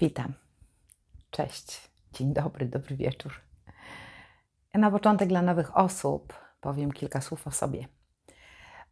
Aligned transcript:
Witam. 0.00 0.32
Cześć. 1.30 1.90
Dzień 2.12 2.34
dobry, 2.34 2.66
dobry 2.66 2.96
wieczór. 2.96 3.32
Na 4.74 4.90
początek 4.90 5.28
dla 5.28 5.42
nowych 5.42 5.76
osób 5.76 6.34
powiem 6.60 6.92
kilka 6.92 7.20
słów 7.20 7.46
o 7.46 7.50
sobie. 7.50 7.88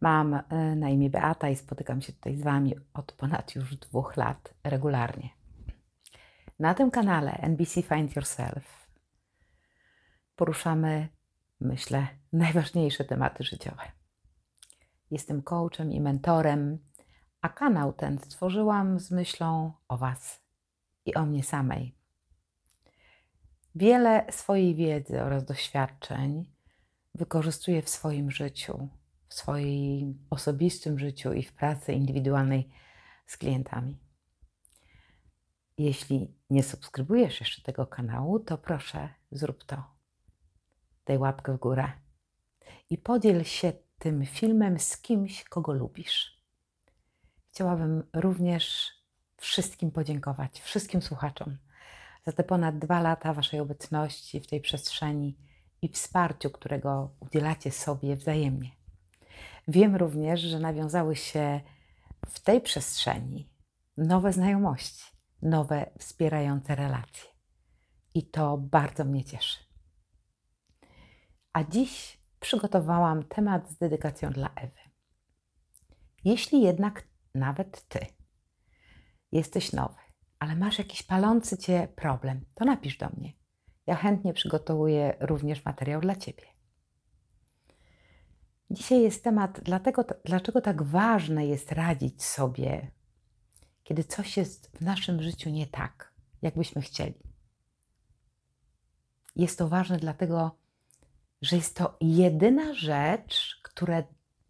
Mam 0.01 0.35
e, 0.35 0.43
na 0.77 0.89
imię 0.89 1.11
Beata 1.11 1.49
i 1.49 1.57
spotykam 1.57 2.03
się 2.03 2.13
tutaj 2.13 2.37
z 2.37 2.43
Wami 2.43 2.75
od 2.95 3.13
ponad 3.13 3.55
już 3.55 3.77
dwóch 3.77 4.17
lat 4.17 4.55
regularnie. 4.65 5.29
Na 6.59 6.75
tym 6.75 6.91
kanale 6.91 7.33
NBC 7.33 7.83
Find 7.83 8.17
Yourself 8.17 8.91
poruszamy, 10.37 11.09
myślę, 11.61 12.07
najważniejsze 12.33 13.05
tematy 13.05 13.45
życiowe. 13.45 13.93
Jestem 15.11 15.43
coachem 15.43 15.93
i 15.93 16.01
mentorem, 16.01 16.79
a 17.41 17.49
kanał 17.49 17.93
ten 17.93 18.19
stworzyłam 18.19 19.01
z 19.01 19.11
myślą 19.11 19.73
o 19.89 19.97
Was 19.97 20.46
i 21.07 21.15
o 21.15 21.27
mnie 21.27 21.45
samej. 21.45 21.95
Wiele 23.75 24.27
swojej 24.31 24.75
wiedzy 24.75 25.23
oraz 25.23 25.45
doświadczeń 25.45 26.53
wykorzystuję 27.15 27.83
w 27.83 27.89
swoim 27.89 28.31
życiu, 28.31 28.89
w 29.29 29.35
swoim 29.35 30.27
osobistym 30.31 30.99
życiu 30.99 31.33
i 31.33 31.43
w 31.43 31.53
pracy 31.53 31.93
indywidualnej 31.93 32.69
z 33.27 33.37
klientami. 33.37 33.99
Jeśli 35.79 36.35
nie 36.51 36.63
subskrybujesz 36.63 37.41
jeszcze 37.41 37.63
tego 37.63 37.87
kanału, 37.87 38.41
to 38.41 38.59
proszę 38.59 39.09
zrób 39.31 39.65
to. 39.65 39.85
Daj 41.07 41.19
łapkę 41.19 41.53
w 41.57 41.61
górę 41.61 41.93
i 42.91 42.99
podziel 42.99 43.45
się 43.45 43.73
tym 43.99 44.27
filmem 44.27 44.79
z 44.79 44.97
kimś, 44.97 45.45
kogo 45.45 45.73
lubisz. 45.73 46.43
Chciałabym 47.51 48.03
również 48.13 48.93
wszystkim 49.37 49.91
podziękować, 49.91 50.61
wszystkim 50.61 51.03
słuchaczom 51.03 51.57
za 52.27 52.33
te 52.33 52.45
ponad 52.45 52.79
dwa 52.79 53.01
lata 53.01 53.35
Waszej 53.35 53.61
obecności 53.61 54.41
w 54.41 54.47
tej 54.47 54.61
przestrzeni 54.61 55.37
i 55.83 55.89
wsparciu, 55.89 56.51
którego 56.51 57.11
udzielacie 57.21 57.71
sobie 57.71 58.17
wzajemnie. 58.17 58.71
Wiem 59.69 59.97
również, 59.97 60.41
że 60.41 60.59
nawiązały 60.59 61.17
się 61.17 61.61
w 62.27 62.41
tej 62.41 62.61
przestrzeni 62.61 63.51
nowe 63.97 64.33
znajomości, 64.33 65.05
nowe 65.43 65.91
wspierające 65.99 66.75
relacje. 66.75 67.31
I 68.15 68.23
to 68.23 68.59
bardzo 68.59 69.05
mnie 69.05 69.25
cieszy. 69.25 69.59
A 71.53 71.65
dziś 71.65 72.21
przygotowałam 72.41 73.23
temat 73.23 73.71
z 73.71 73.77
dedykacją 73.79 74.31
dla 74.31 74.51
Ewy. 74.55 74.81
Jeśli 76.25 76.63
jednak 76.63 77.09
nawet 77.35 77.89
Ty 77.89 78.16
jesteś 79.37 79.73
nowy, 79.73 80.01
ale 80.39 80.57
masz 80.57 80.79
jakiś 80.79 81.03
palący 81.03 81.59
Cię 81.59 81.89
problem, 81.97 82.45
to 82.55 82.65
napisz 82.65 82.99
do 82.99 83.09
mnie. 83.09 83.33
Ja 83.87 83.95
chętnie 83.97 84.33
przygotowuję 84.33 85.17
również 85.21 85.65
materiał 85.65 86.01
dla 86.01 86.17
Ciebie. 86.17 86.43
Dzisiaj 88.71 89.03
jest 89.03 89.25
temat, 89.25 89.61
dlatego, 89.63 90.05
dlaczego 90.25 90.61
tak 90.61 90.83
ważne 90.83 91.47
jest 91.47 91.73
radzić 91.73 92.25
sobie, 92.25 92.91
kiedy 93.83 94.05
coś 94.05 94.37
jest 94.37 94.77
w 94.77 94.81
naszym 94.81 95.23
życiu 95.23 95.51
nie 95.51 95.67
tak, 95.67 96.15
jakbyśmy 96.43 96.83
chcieli. 96.83 97.15
Jest 99.37 99.59
to 99.59 99.69
ważne 99.69 99.97
dlatego, 99.97 100.59
że 101.43 101.57
jest 101.57 101.77
to 101.77 101.97
jedyna 102.01 102.75
rzecz, 102.75 103.61
która 103.63 104.03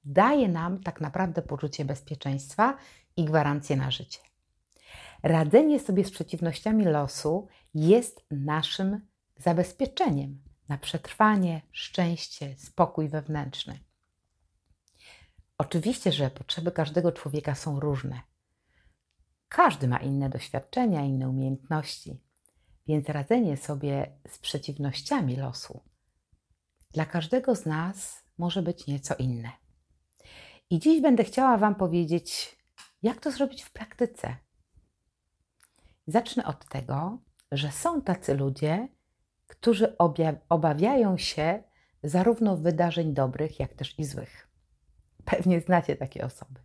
daje 0.04 0.48
nam 0.48 0.82
tak 0.82 1.00
naprawdę 1.00 1.42
poczucie 1.42 1.84
bezpieczeństwa 1.84 2.76
i 3.16 3.24
gwarancję 3.24 3.76
na 3.76 3.90
życie. 3.90 4.20
Radzenie 5.26 5.80
sobie 5.80 6.04
z 6.04 6.10
przeciwnościami 6.10 6.84
losu 6.84 7.48
jest 7.74 8.26
naszym 8.30 9.00
zabezpieczeniem 9.36 10.42
na 10.68 10.78
przetrwanie, 10.78 11.62
szczęście, 11.72 12.54
spokój 12.58 13.08
wewnętrzny. 13.08 13.78
Oczywiście, 15.58 16.12
że 16.12 16.30
potrzeby 16.30 16.72
każdego 16.72 17.12
człowieka 17.12 17.54
są 17.54 17.80
różne. 17.80 18.20
Każdy 19.48 19.88
ma 19.88 19.98
inne 19.98 20.30
doświadczenia, 20.30 21.04
inne 21.04 21.28
umiejętności, 21.28 22.20
więc 22.86 23.08
radzenie 23.08 23.56
sobie 23.56 24.18
z 24.28 24.38
przeciwnościami 24.38 25.36
losu 25.36 25.80
dla 26.90 27.06
każdego 27.06 27.54
z 27.54 27.66
nas 27.66 28.24
może 28.38 28.62
być 28.62 28.86
nieco 28.86 29.14
inne. 29.14 29.50
I 30.70 30.78
dziś 30.78 31.02
będę 31.02 31.24
chciała 31.24 31.58
Wam 31.58 31.74
powiedzieć, 31.74 32.56
jak 33.02 33.20
to 33.20 33.30
zrobić 33.30 33.62
w 33.62 33.70
praktyce. 33.70 34.45
Zacznę 36.06 36.44
od 36.44 36.64
tego, 36.64 37.18
że 37.52 37.72
są 37.72 38.02
tacy 38.02 38.34
ludzie, 38.34 38.88
którzy 39.46 39.96
obawiają 40.48 41.18
się 41.18 41.62
zarówno 42.02 42.56
wydarzeń 42.56 43.14
dobrych, 43.14 43.60
jak 43.60 43.74
też 43.74 43.98
i 43.98 44.04
złych. 44.04 44.48
Pewnie 45.24 45.60
znacie 45.60 45.96
takie 45.96 46.24
osoby. 46.24 46.60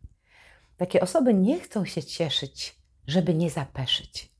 Takie 0.77 1.01
osoby 1.01 1.33
nie 1.33 1.59
chcą 1.59 1.85
się 1.85 2.03
cieszyć, 2.03 2.81
żeby 3.07 3.33
nie 3.33 3.49
zapeszyć. 3.49 4.31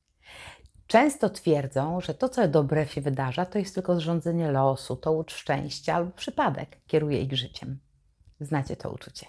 Często 0.87 1.29
twierdzą, 1.29 2.01
że 2.01 2.13
to, 2.13 2.29
co 2.29 2.47
dobre 2.47 2.87
się 2.87 3.01
wydarza, 3.01 3.45
to 3.45 3.59
jest 3.59 3.75
tylko 3.75 3.95
zrządzenie 3.95 4.51
losu, 4.51 4.95
to 4.95 5.11
łódź 5.11 5.33
szczęścia 5.33 5.95
albo 5.95 6.11
przypadek 6.11 6.81
kieruje 6.87 7.21
ich 7.21 7.37
życiem. 7.37 7.79
Znacie 8.39 8.75
to 8.75 8.91
uczucie. 8.91 9.25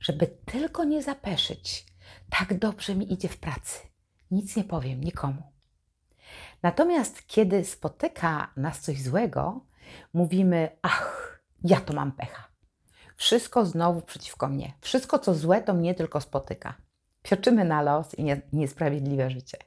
Żeby 0.00 0.26
tylko 0.26 0.84
nie 0.84 1.02
zapeszyć, 1.02 1.86
tak 2.30 2.58
dobrze 2.58 2.94
mi 2.94 3.12
idzie 3.12 3.28
w 3.28 3.38
pracy. 3.38 3.78
Nic 4.30 4.56
nie 4.56 4.64
powiem 4.64 5.04
nikomu. 5.04 5.42
Natomiast 6.62 7.26
kiedy 7.26 7.64
spotyka 7.64 8.52
nas 8.56 8.80
coś 8.80 9.02
złego, 9.02 9.60
mówimy: 10.12 10.68
Ach, 10.82 11.40
ja 11.64 11.80
to 11.80 11.92
mam 11.94 12.12
pecha. 12.12 12.48
Wszystko 13.16 13.66
znowu 13.66 14.00
przeciwko 14.00 14.48
mnie. 14.48 14.72
Wszystko, 14.80 15.18
co 15.18 15.34
złe, 15.34 15.62
to 15.62 15.74
mnie 15.74 15.94
tylko 15.94 16.20
spotyka. 16.20 16.74
Pioczymy 17.22 17.64
na 17.64 17.82
los 17.82 18.14
i 18.14 18.24
nie, 18.24 18.40
niesprawiedliwe 18.52 19.30
życie. 19.30 19.58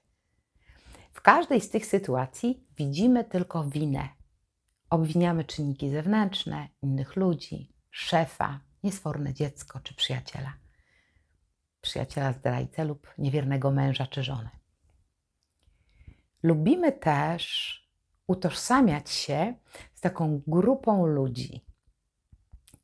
W 1.11 1.21
każdej 1.21 1.61
z 1.61 1.69
tych 1.69 1.85
sytuacji 1.85 2.67
widzimy 2.77 3.23
tylko 3.23 3.63
winę. 3.63 4.09
Obwiniamy 4.89 5.43
czynniki 5.43 5.89
zewnętrzne, 5.89 6.67
innych 6.81 7.15
ludzi, 7.15 7.73
szefa, 7.91 8.59
niesforne 8.83 9.33
dziecko 9.33 9.79
czy 9.79 9.95
przyjaciela. 9.95 10.53
Przyjaciela 11.81 12.33
zdrajcę 12.33 12.85
lub 12.85 13.07
niewiernego 13.17 13.71
męża 13.71 14.07
czy 14.07 14.23
żonę. 14.23 14.49
Lubimy 16.43 16.91
też 16.91 17.77
utożsamiać 18.27 19.09
się 19.09 19.53
z 19.93 20.01
taką 20.01 20.41
grupą 20.47 21.05
ludzi. 21.05 21.65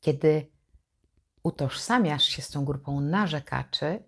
Kiedy 0.00 0.50
utożsamiasz 1.42 2.24
się 2.24 2.42
z 2.42 2.50
tą 2.50 2.64
grupą 2.64 3.00
narzekaczy, 3.00 4.04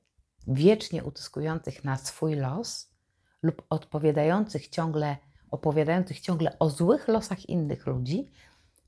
wiecznie 0.47 1.05
utyskujących 1.05 1.85
na 1.85 1.97
swój 1.97 2.37
los 2.37 2.95
lub 3.43 3.63
odpowiadających 3.71 4.69
ciągle, 4.69 5.17
opowiadających 5.51 6.21
ciągle 6.21 6.59
o 6.59 6.71
złych 6.71 7.09
losach 7.09 7.49
innych 7.49 7.87
ludzi, 7.87 8.31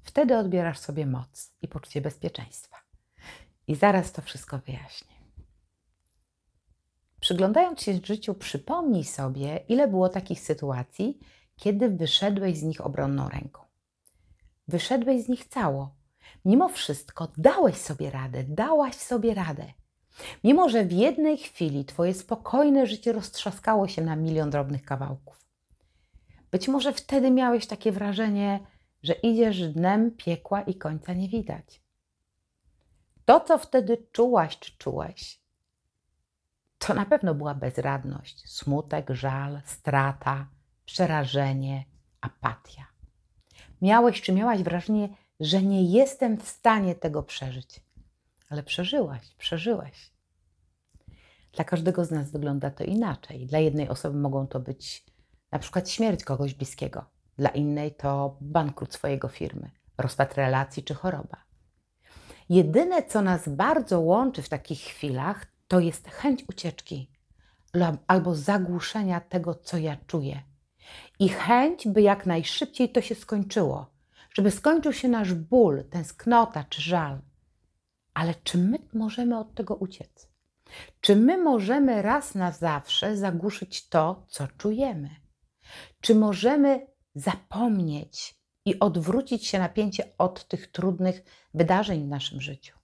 wtedy 0.03 0.39
odbierasz 0.39 0.79
sobie 0.79 1.07
moc 1.07 1.53
i 1.63 1.69
poczucie 1.69 2.01
bezpieczeństwa. 2.01 2.77
I 3.67 3.75
zaraz 3.75 4.13
to 4.13 4.23
wszystko 4.23 4.59
wyjaśnię. 4.59 5.12
Przyglądając 7.23 7.83
się 7.83 8.01
życiu, 8.05 8.35
przypomnij 8.35 9.05
sobie, 9.05 9.61
ile 9.69 9.89
było 9.89 10.09
takich 10.09 10.41
sytuacji, 10.41 11.19
kiedy 11.57 11.89
wyszedłeś 11.89 12.59
z 12.59 12.63
nich 12.63 12.87
obronną 12.87 13.29
ręką. 13.29 13.63
Wyszedłeś 14.69 15.23
z 15.23 15.29
nich 15.29 15.45
cało. 15.45 15.95
Mimo 16.45 16.69
wszystko 16.69 17.29
dałeś 17.37 17.77
sobie 17.77 18.11
radę, 18.11 18.45
dałaś 18.45 18.95
sobie 18.95 19.35
radę. 19.35 19.73
Mimo, 20.45 20.69
że 20.69 20.85
w 20.85 20.93
jednej 20.93 21.39
chwili 21.39 21.85
Twoje 21.85 22.15
spokojne 22.15 22.87
życie 22.87 23.13
roztrzaskało 23.13 23.89
się 23.89 24.03
na 24.03 24.17
milion 24.17 24.51
drobnych 24.51 24.85
kawałków. 24.85 25.47
Być 26.51 26.69
może 26.69 26.93
wtedy 26.93 27.31
miałeś 27.31 27.67
takie 27.67 27.93
wrażenie, 27.93 28.61
że 29.03 29.13
idziesz 29.13 29.69
dnem 29.69 30.11
piekła 30.11 30.63
i 30.63 30.75
końca 30.75 31.13
nie 31.13 31.29
widać. 31.29 31.83
To, 33.25 33.41
co 33.41 33.59
wtedy 33.59 34.07
czułaś 34.13 34.59
czy 34.59 34.79
czułeś, 34.79 35.42
to 36.87 36.95
na 36.95 37.07
pewno 37.07 37.35
była 37.35 37.55
bezradność, 37.55 38.51
smutek, 38.51 39.11
żal, 39.11 39.63
strata, 39.65 40.47
przerażenie, 40.85 41.85
apatia. 42.21 42.87
Miałeś 43.83 44.23
czy 44.23 44.33
miałaś 44.33 44.63
wrażenie, 44.63 45.09
że 45.41 45.63
nie 45.63 45.85
jestem 45.85 46.37
w 46.37 46.49
stanie 46.49 46.95
tego 46.95 47.23
przeżyć, 47.23 47.81
ale 48.49 48.63
przeżyłaś, 48.63 49.35
przeżyłeś. 49.39 50.13
Dla 51.53 51.65
każdego 51.65 52.05
z 52.05 52.11
nas 52.11 52.31
wygląda 52.31 52.71
to 52.71 52.85
inaczej. 52.85 53.47
Dla 53.47 53.59
jednej 53.59 53.89
osoby 53.89 54.19
mogą 54.19 54.47
to 54.47 54.61
być 54.61 55.07
na 55.51 55.59
przykład 55.59 55.91
śmierć 55.91 56.25
kogoś 56.25 56.55
bliskiego, 56.55 57.05
dla 57.39 57.51
innej 57.51 57.95
to 57.95 58.37
bankrut 58.41 58.95
swojego 58.95 59.29
firmy, 59.29 59.71
rozpad 59.99 60.35
relacji 60.35 60.83
czy 60.83 60.95
choroba. 60.95 61.37
Jedyne, 62.49 63.03
co 63.03 63.23
nas 63.23 63.49
bardzo 63.49 64.01
łączy 64.01 64.43
w 64.43 64.49
takich 64.49 64.81
chwilach, 64.81 65.52
to 65.73 65.81
jest 65.81 66.09
chęć 66.09 66.45
ucieczki, 66.49 67.11
albo 68.07 68.35
zagłuszenia 68.35 69.21
tego, 69.21 69.55
co 69.55 69.77
ja 69.79 69.97
czuję. 70.07 70.43
I 71.19 71.29
chęć, 71.29 71.89
by 71.89 72.03
jak 72.03 72.27
najszybciej 72.27 72.89
to 72.89 73.01
się 73.01 73.15
skończyło, 73.15 73.87
żeby 74.35 74.51
skończył 74.51 74.93
się 74.93 75.09
nasz 75.09 75.35
ból, 75.35 75.85
tęsknota 75.91 76.65
czy 76.65 76.83
żal. 76.83 77.21
Ale 78.15 78.35
czy 78.35 78.59
my 78.59 78.79
możemy 78.95 79.39
od 79.39 79.55
tego 79.55 79.75
uciec? 79.75 80.29
Czy 81.01 81.17
my 81.17 81.39
możemy 81.39 82.03
raz 82.03 82.35
na 82.35 82.53
zawsze 82.53 83.17
zagłuszyć 83.17 83.89
to, 83.89 84.27
co 84.29 84.49
czujemy? 84.49 85.11
Czy 86.01 86.15
możemy 86.15 86.87
zapomnieć 87.15 88.35
i 88.65 88.79
odwrócić 88.79 89.47
się 89.47 89.59
napięcie 89.59 90.13
od 90.19 90.49
tych 90.49 90.73
trudnych 90.73 91.23
wydarzeń 91.55 92.05
w 92.05 92.09
naszym 92.09 92.41
życiu? 92.41 92.82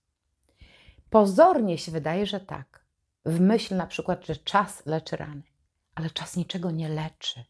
Pozornie 1.10 1.78
się 1.78 1.92
wydaje, 1.92 2.26
że 2.26 2.40
tak. 2.40 2.86
W 3.24 3.40
myśl 3.40 3.76
na 3.76 3.86
przykład, 3.86 4.26
że 4.26 4.36
czas 4.36 4.86
leczy 4.86 5.16
rany, 5.16 5.42
ale 5.94 6.10
czas 6.10 6.36
niczego 6.36 6.70
nie 6.70 6.88
leczy. 6.88 7.44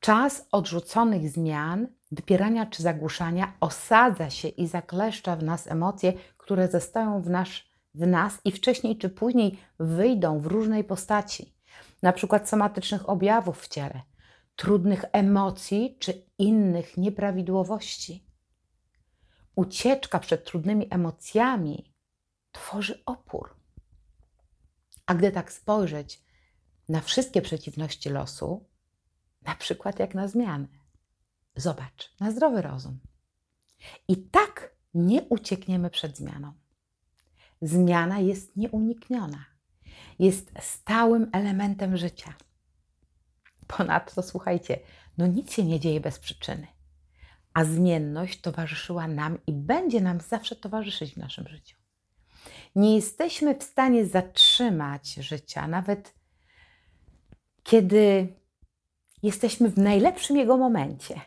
Czas 0.00 0.48
odrzuconych 0.52 1.30
zmian, 1.30 1.88
wypierania 2.12 2.66
czy 2.66 2.82
zagłuszania 2.82 3.52
osadza 3.60 4.30
się 4.30 4.48
i 4.48 4.66
zakleszcza 4.66 5.36
w 5.36 5.42
nas 5.42 5.66
emocje, 5.66 6.12
które 6.36 6.68
zostają 6.68 7.22
w, 7.22 7.30
nasz, 7.30 7.70
w 7.94 8.06
nas 8.06 8.38
i 8.44 8.52
wcześniej 8.52 8.98
czy 8.98 9.08
później 9.08 9.58
wyjdą 9.78 10.40
w 10.40 10.46
różnej 10.46 10.84
postaci, 10.84 11.54
na 12.02 12.12
przykład 12.12 12.48
somatycznych 12.48 13.08
objawów 13.08 13.62
w 13.62 13.68
ciele, 13.68 14.02
trudnych 14.56 15.04
emocji 15.12 15.96
czy 16.00 16.26
innych 16.38 16.96
nieprawidłowości. 16.96 18.26
Ucieczka 19.56 20.18
przed 20.18 20.44
trudnymi 20.44 20.86
emocjami 20.90 21.93
tworzy 22.54 23.02
opór. 23.06 23.56
A 25.06 25.14
gdy 25.14 25.32
tak 25.32 25.52
spojrzeć 25.52 26.22
na 26.88 27.00
wszystkie 27.00 27.42
przeciwności 27.42 28.10
losu, 28.10 28.68
na 29.42 29.54
przykład 29.54 29.98
jak 29.98 30.14
na 30.14 30.28
zmianę, 30.28 30.68
zobacz, 31.56 32.14
na 32.20 32.30
zdrowy 32.30 32.62
rozum. 32.62 33.00
I 34.08 34.16
tak 34.16 34.76
nie 34.94 35.22
uciekniemy 35.22 35.90
przed 35.90 36.16
zmianą. 36.16 36.52
Zmiana 37.62 38.18
jest 38.18 38.56
nieunikniona, 38.56 39.44
jest 40.18 40.50
stałym 40.60 41.30
elementem 41.32 41.96
życia. 41.96 42.34
Ponadto, 43.66 44.22
słuchajcie, 44.22 44.80
no 45.18 45.26
nic 45.26 45.52
się 45.52 45.64
nie 45.64 45.80
dzieje 45.80 46.00
bez 46.00 46.18
przyczyny, 46.18 46.66
a 47.54 47.64
zmienność 47.64 48.40
towarzyszyła 48.40 49.08
nam 49.08 49.38
i 49.46 49.52
będzie 49.52 50.00
nam 50.00 50.20
zawsze 50.20 50.56
towarzyszyć 50.56 51.14
w 51.14 51.16
naszym 51.16 51.48
życiu. 51.48 51.83
Nie 52.74 52.94
jesteśmy 52.94 53.54
w 53.54 53.62
stanie 53.62 54.06
zatrzymać 54.06 55.14
życia, 55.14 55.68
nawet 55.68 56.14
kiedy 57.62 58.34
jesteśmy 59.22 59.68
w 59.68 59.78
najlepszym 59.78 60.36
jego 60.36 60.56
momencie. 60.56 61.20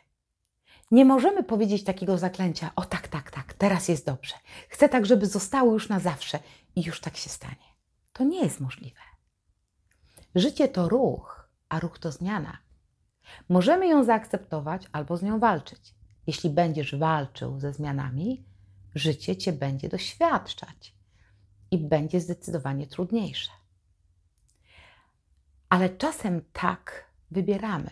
Nie 0.92 1.06
możemy 1.06 1.44
powiedzieć 1.44 1.84
takiego 1.84 2.18
zaklęcia: 2.18 2.72
O 2.76 2.86
tak, 2.86 3.08
tak, 3.08 3.32
tak, 3.32 3.54
teraz 3.54 3.88
jest 3.88 4.06
dobrze. 4.06 4.36
Chcę 4.70 4.90
tak, 4.90 5.06
żeby 5.06 5.26
zostało 5.26 5.74
już 5.74 5.90
na 5.90 6.00
zawsze 6.00 6.40
i 6.76 6.84
już 6.84 7.00
tak 7.02 7.18
się 7.18 7.30
stanie. 7.30 7.68
To 8.14 8.24
nie 8.24 8.44
jest 8.44 8.60
możliwe. 8.60 9.02
Życie 10.36 10.68
to 10.68 10.90
ruch, 10.90 11.50
a 11.70 11.80
ruch 11.80 12.00
to 12.00 12.12
zmiana. 12.12 12.58
Możemy 13.50 13.88
ją 13.88 14.04
zaakceptować 14.04 14.84
albo 14.92 15.18
z 15.18 15.24
nią 15.24 15.40
walczyć. 15.40 15.96
Jeśli 16.28 16.50
będziesz 16.50 16.96
walczył 16.96 17.60
ze 17.60 17.74
zmianami, 17.74 18.46
życie 18.96 19.38
cię 19.38 19.54
będzie 19.54 19.90
doświadczać 19.90 20.97
i 21.72 21.78
będzie 21.78 22.22
zdecydowanie 22.22 22.88
trudniejsze. 22.88 23.52
Ale 25.70 25.90
czasem 25.90 26.42
tak 26.54 27.12
wybieramy, 27.32 27.90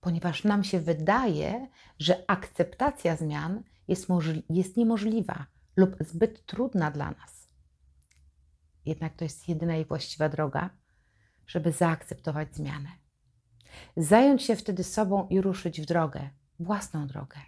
ponieważ 0.00 0.44
nam 0.44 0.64
się 0.64 0.80
wydaje, 0.80 1.68
że 1.98 2.24
akceptacja 2.30 3.16
zmian 3.16 3.62
jest, 3.88 4.08
jest 4.50 4.76
niemożliwa 4.76 5.46
lub 5.76 5.96
zbyt 6.00 6.46
trudna 6.46 6.90
dla 6.90 7.10
nas. 7.10 7.48
Jednak 8.84 9.16
to 9.16 9.24
jest 9.24 9.48
jedyna 9.48 9.76
i 9.76 9.84
właściwa 9.84 10.28
droga, 10.28 10.70
żeby 11.46 11.72
zaakceptować 11.72 12.56
zmianę. 12.56 12.88
Zająć 13.96 14.42
się 14.42 14.56
wtedy 14.56 14.84
sobą 14.84 15.28
i 15.28 15.40
ruszyć 15.40 15.80
w 15.80 15.86
drogę, 15.86 16.30
własną 16.60 17.06
drogę. 17.06 17.40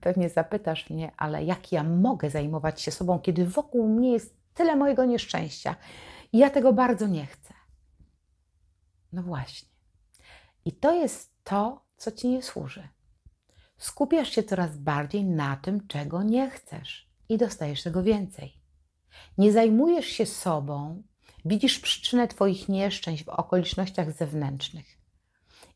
Pewnie 0.00 0.28
zapytasz 0.28 0.90
mnie, 0.90 1.12
ale 1.16 1.44
jak 1.44 1.72
ja 1.72 1.84
mogę 1.84 2.30
zajmować 2.30 2.80
się 2.80 2.90
sobą, 2.90 3.18
kiedy 3.18 3.46
wokół 3.46 3.88
mnie 3.88 4.12
jest 4.12 4.36
tyle 4.54 4.76
mojego 4.76 5.04
nieszczęścia 5.04 5.76
i 6.32 6.38
ja 6.38 6.50
tego 6.50 6.72
bardzo 6.72 7.06
nie 7.06 7.26
chcę? 7.26 7.54
No 9.12 9.22
właśnie. 9.22 9.68
I 10.64 10.72
to 10.72 10.92
jest 10.92 11.32
to, 11.44 11.84
co 11.96 12.12
ci 12.12 12.28
nie 12.28 12.42
służy. 12.42 12.88
Skupiasz 13.78 14.30
się 14.30 14.42
coraz 14.42 14.76
bardziej 14.76 15.24
na 15.24 15.56
tym, 15.56 15.86
czego 15.86 16.22
nie 16.22 16.50
chcesz 16.50 17.08
i 17.28 17.38
dostajesz 17.38 17.82
tego 17.82 18.02
więcej. 18.02 18.52
Nie 19.38 19.52
zajmujesz 19.52 20.06
się 20.06 20.26
sobą, 20.26 21.02
widzisz 21.44 21.78
przyczynę 21.78 22.28
Twoich 22.28 22.68
nieszczęść 22.68 23.24
w 23.24 23.28
okolicznościach 23.28 24.12
zewnętrznych 24.12 25.01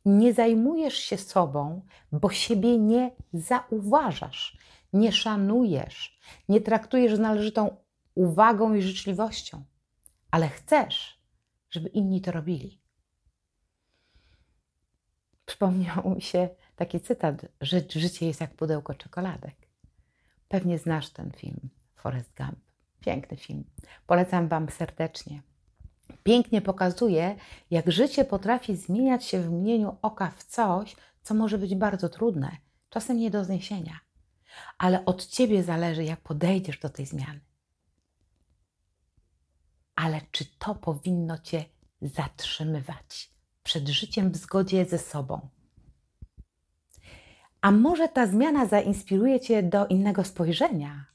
nie 0.07 0.35
zajmujesz 0.35 0.95
się 0.95 1.19
sobą, 1.19 1.83
bo 2.13 2.31
siebie 2.31 2.79
nie 2.79 3.11
zauważasz, 3.33 4.59
nie 4.93 5.13
szanujesz, 5.13 6.21
nie 6.49 6.61
traktujesz 6.61 7.17
z 7.17 7.19
należytą 7.19 7.77
uwagą 8.15 8.75
i 8.75 8.83
życzliwością, 8.83 9.65
ale 10.31 10.49
chcesz, 10.49 11.21
żeby 11.71 11.89
inni 11.89 12.21
to 12.21 12.33
robili. 12.33 12.81
Przypomniał 15.47 16.15
mi 16.15 16.23
się 16.23 16.49
taki 16.77 17.01
cytat, 17.01 17.47
że 17.61 17.81
życie 17.89 18.27
jest 18.27 18.41
jak 18.41 18.55
pudełko 18.55 18.95
czekoladek. 18.95 19.57
Pewnie 20.49 20.79
znasz 20.79 21.11
ten 21.11 21.33
film, 21.33 21.69
Forrest 21.95 22.37
Gump. 22.37 22.59
Piękny 23.01 23.37
film. 23.37 23.65
Polecam 24.07 24.49
Wam 24.49 24.71
serdecznie 24.71 25.43
pięknie 26.23 26.63
pokazuje, 26.63 27.37
jak 27.71 27.93
życie 27.93 28.25
potrafi 28.25 28.77
zmieniać 28.77 29.25
się 29.25 29.41
w 29.41 29.51
mgnieniu 29.51 29.97
oka 30.03 30.33
w 30.37 30.45
coś, 30.45 30.97
co 31.23 31.35
może 31.35 31.59
być 31.59 31.75
bardzo 31.75 32.09
trudne, 32.09 32.57
czasem 32.91 33.19
nie 33.19 33.31
do 33.31 33.45
zniesienia. 33.45 34.01
Ale 34.79 35.05
od 35.05 35.27
ciebie 35.27 35.63
zależy, 35.63 36.05
jak 36.05 36.21
podejdziesz 36.21 36.79
do 36.79 36.89
tej 36.89 37.07
zmiany. 37.07 37.41
Ale 39.95 40.21
czy 40.31 40.45
to 40.59 40.75
powinno 40.75 41.39
cię 41.39 41.65
zatrzymywać 42.03 43.31
przed 43.63 43.89
życiem 43.89 44.31
w 44.31 44.37
zgodzie 44.37 44.85
ze 44.85 44.99
sobą? 44.99 45.49
A 47.61 47.71
może 47.71 48.09
ta 48.09 48.27
zmiana 48.27 48.67
zainspiruje 48.67 49.41
cię 49.41 49.63
do 49.63 49.87
innego 49.87 50.25
spojrzenia, 50.25 51.07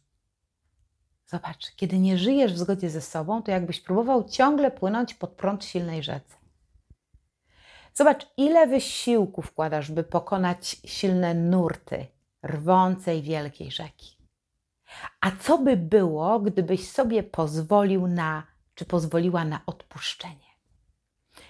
Zobacz, 1.31 1.75
kiedy 1.75 1.99
nie 1.99 2.17
żyjesz 2.17 2.53
w 2.53 2.57
zgodzie 2.57 2.89
ze 2.89 3.01
sobą, 3.01 3.43
to 3.43 3.51
jakbyś 3.51 3.81
próbował 3.81 4.29
ciągle 4.29 4.71
płynąć 4.71 5.13
pod 5.13 5.29
prąd 5.29 5.65
silnej 5.65 6.03
rzece. 6.03 6.35
Zobacz, 7.93 8.27
ile 8.37 8.67
wysiłku 8.67 9.41
wkładasz, 9.41 9.91
by 9.91 10.03
pokonać 10.03 10.77
silne 10.85 11.33
nurty 11.33 12.07
rwącej 12.45 13.21
wielkiej 13.21 13.71
rzeki. 13.71 14.17
A 15.21 15.31
co 15.31 15.57
by 15.57 15.77
było, 15.77 16.39
gdybyś 16.39 16.89
sobie 16.91 17.23
pozwolił 17.23 18.07
na, 18.07 18.43
czy 18.75 18.85
pozwoliła 18.85 19.45
na 19.45 19.61
odpuszczenie 19.65 20.51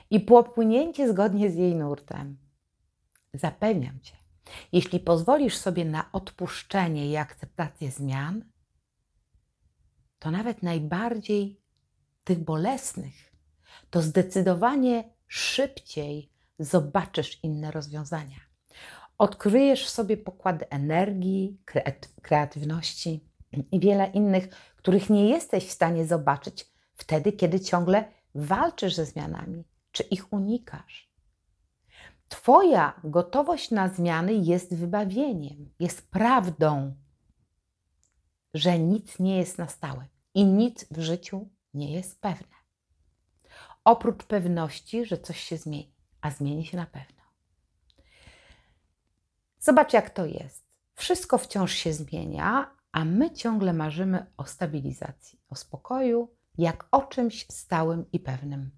i 0.09 0.19
popłynięcie 0.19 1.09
zgodnie 1.09 1.51
z 1.51 1.55
jej 1.55 1.75
nurtem? 1.75 2.37
Zapewniam 3.33 3.99
cię, 3.99 4.15
jeśli 4.71 4.99
pozwolisz 4.99 5.57
sobie 5.57 5.85
na 5.85 6.11
odpuszczenie 6.11 7.11
i 7.11 7.17
akceptację 7.17 7.91
zmian, 7.91 8.50
to 10.21 10.31
nawet 10.31 10.63
najbardziej 10.63 11.61
tych 12.23 12.39
bolesnych, 12.39 13.33
to 13.89 14.01
zdecydowanie 14.01 15.03
szybciej 15.27 16.31
zobaczysz 16.59 17.43
inne 17.43 17.71
rozwiązania. 17.71 18.37
Odkryjesz 19.17 19.85
w 19.85 19.89
sobie 19.89 20.17
pokłady 20.17 20.69
energii, 20.69 21.57
kreatywności 22.21 23.25
i 23.71 23.79
wiele 23.79 24.07
innych, 24.07 24.49
których 24.75 25.09
nie 25.09 25.29
jesteś 25.29 25.67
w 25.67 25.71
stanie 25.71 26.05
zobaczyć 26.05 26.71
wtedy, 26.93 27.31
kiedy 27.31 27.59
ciągle 27.59 28.05
walczysz 28.35 28.95
ze 28.95 29.05
zmianami 29.05 29.63
czy 29.91 30.03
ich 30.03 30.33
unikasz. 30.33 31.11
Twoja 32.27 33.01
gotowość 33.03 33.71
na 33.71 33.89
zmiany 33.89 34.33
jest 34.33 34.75
wybawieniem, 34.75 35.69
jest 35.79 36.11
prawdą, 36.11 36.95
że 38.53 38.79
nic 38.79 39.19
nie 39.19 39.37
jest 39.37 39.57
na 39.57 39.67
stałe 39.67 40.07
i 40.33 40.45
nic 40.45 40.85
w 40.91 41.01
życiu 41.01 41.49
nie 41.73 41.91
jest 41.91 42.21
pewne. 42.21 42.55
Oprócz 43.83 44.23
pewności, 44.23 45.05
że 45.05 45.17
coś 45.17 45.39
się 45.39 45.57
zmieni, 45.57 45.93
a 46.21 46.31
zmieni 46.31 46.65
się 46.65 46.77
na 46.77 46.85
pewno. 46.85 47.21
Zobacz, 49.59 49.93
jak 49.93 50.09
to 50.09 50.25
jest. 50.25 50.65
Wszystko 50.95 51.37
wciąż 51.37 51.73
się 51.73 51.93
zmienia, 51.93 52.75
a 52.91 53.05
my 53.05 53.31
ciągle 53.31 53.73
marzymy 53.73 54.25
o 54.37 54.45
stabilizacji, 54.45 55.39
o 55.49 55.55
spokoju, 55.55 56.35
jak 56.57 56.87
o 56.91 57.01
czymś 57.01 57.47
stałym 57.47 58.11
i 58.11 58.19
pewnym. 58.19 58.71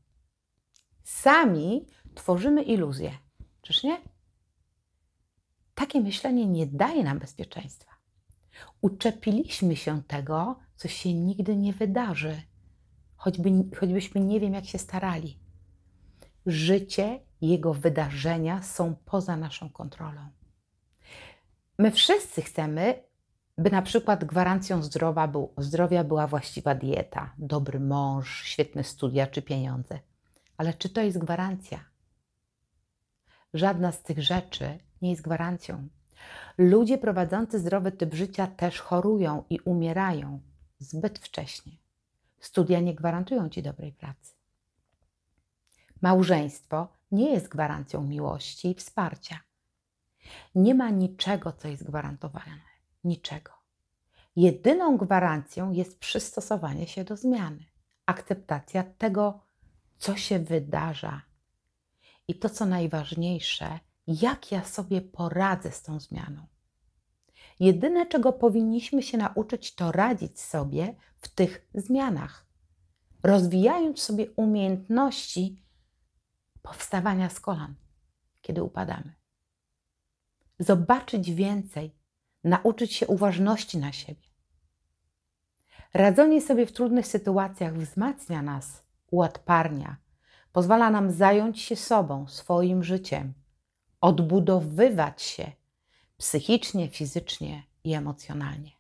Sami 1.04 1.88
tworzymy 2.16 2.64
iluzję. 2.64 3.12
Czyż 3.62 3.84
nie? 3.84 4.02
Takie 5.76 6.02
myślenie 6.02 6.46
nie 6.46 6.68
daje 6.68 7.04
nam 7.04 7.20
bezpieczeństwa. 7.20 7.93
Uczepiliśmy 8.82 9.76
się 9.76 10.04
tego, 10.04 10.60
co 10.76 10.88
się 10.88 11.14
nigdy 11.14 11.56
nie 11.56 11.74
wydarzy, 11.74 12.42
choćby, 13.16 13.50
choćbyśmy 13.80 14.22
nie 14.22 14.40
wiem, 14.40 14.54
jak 14.54 14.66
się 14.66 14.78
starali. 14.78 15.40
Życie, 16.46 17.20
jego 17.42 17.74
wydarzenia 17.74 18.62
są 18.62 18.96
poza 19.06 19.38
naszą 19.38 19.70
kontrolą. 19.70 20.30
My 21.80 21.92
wszyscy 21.92 22.42
chcemy, 22.42 23.04
by 23.58 23.70
na 23.70 23.82
przykład 23.82 24.26
gwarancją 24.26 24.84
zdrowia, 24.84 25.28
był, 25.28 25.54
zdrowia 25.58 26.04
była 26.04 26.28
właściwa 26.28 26.76
dieta, 26.76 27.34
dobry 27.38 27.80
mąż, 27.80 28.44
świetne 28.44 28.84
studia 28.84 29.28
czy 29.28 29.42
pieniądze. 29.42 30.00
Ale 30.58 30.74
czy 30.74 30.90
to 30.90 31.02
jest 31.02 31.18
gwarancja? 31.18 31.80
Żadna 33.54 33.92
z 33.92 34.04
tych 34.04 34.24
rzeczy 34.24 34.80
nie 35.02 35.10
jest 35.10 35.22
gwarancją. 35.22 35.88
Ludzie 36.58 36.98
prowadzący 36.98 37.60
zdrowy 37.60 37.92
typ 37.92 38.14
życia 38.14 38.48
też 38.48 38.80
chorują 38.80 39.44
i 39.50 39.60
umierają 39.60 40.40
zbyt 40.80 41.20
wcześnie. 41.20 41.72
Studia 42.40 42.80
nie 42.80 42.96
gwarantują 42.96 43.50
ci 43.50 43.64
dobrej 43.64 43.92
pracy. 43.92 44.36
Małżeństwo 46.02 46.88
nie 47.12 47.32
jest 47.32 47.48
gwarancją 47.48 48.04
miłości 48.04 48.72
i 48.72 48.76
wsparcia. 48.76 49.40
Nie 50.56 50.76
ma 50.76 50.90
niczego, 50.90 51.52
co 51.52 51.68
jest 51.68 51.84
gwarantowane. 51.84 52.62
Niczego. 53.04 53.52
Jedyną 54.36 54.98
gwarancją 54.98 55.72
jest 55.72 56.00
przystosowanie 56.00 56.88
się 56.88 57.04
do 57.04 57.18
zmiany, 57.18 57.66
akceptacja 58.06 58.84
tego, 58.84 59.40
co 59.98 60.16
się 60.16 60.40
wydarza. 60.40 61.22
I 62.28 62.36
to, 62.36 62.50
co 62.50 62.66
najważniejsze, 62.66 63.80
jak 64.08 64.52
ja 64.52 64.64
sobie 64.64 65.02
poradzę 65.02 65.72
z 65.72 65.82
tą 65.82 66.00
zmianą. 66.00 66.48
Jedyne, 67.60 68.06
czego 68.06 68.34
powinniśmy 68.34 69.04
się 69.04 69.18
nauczyć, 69.18 69.76
to 69.76 69.92
radzić 69.92 70.42
sobie 70.42 70.96
w 71.18 71.28
tych 71.28 71.68
zmianach, 71.76 72.46
rozwijając 73.24 74.02
sobie 74.02 74.32
umiejętności 74.32 75.64
powstawania 76.62 77.30
z 77.30 77.40
kolan, 77.40 77.76
kiedy 78.42 78.64
upadamy. 78.64 79.16
Zobaczyć 80.60 81.32
więcej, 81.32 81.96
nauczyć 82.44 82.94
się 82.94 83.08
uważności 83.08 83.78
na 83.78 83.92
siebie. 83.92 84.28
Radzenie 85.94 86.42
sobie 86.42 86.66
w 86.66 86.72
trudnych 86.72 87.08
sytuacjach 87.08 87.78
wzmacnia 87.78 88.42
nas, 88.42 88.84
ułatparnia, 89.12 89.98
pozwala 90.52 90.90
nam 90.90 91.12
zająć 91.12 91.62
się 91.62 91.76
sobą, 91.76 92.28
swoim 92.28 92.84
życiem 92.84 93.34
odbudowywać 94.04 95.22
się 95.22 95.52
psychicznie, 96.18 96.90
fizycznie 96.90 97.64
i 97.84 97.94
emocjonalnie. 97.94 98.72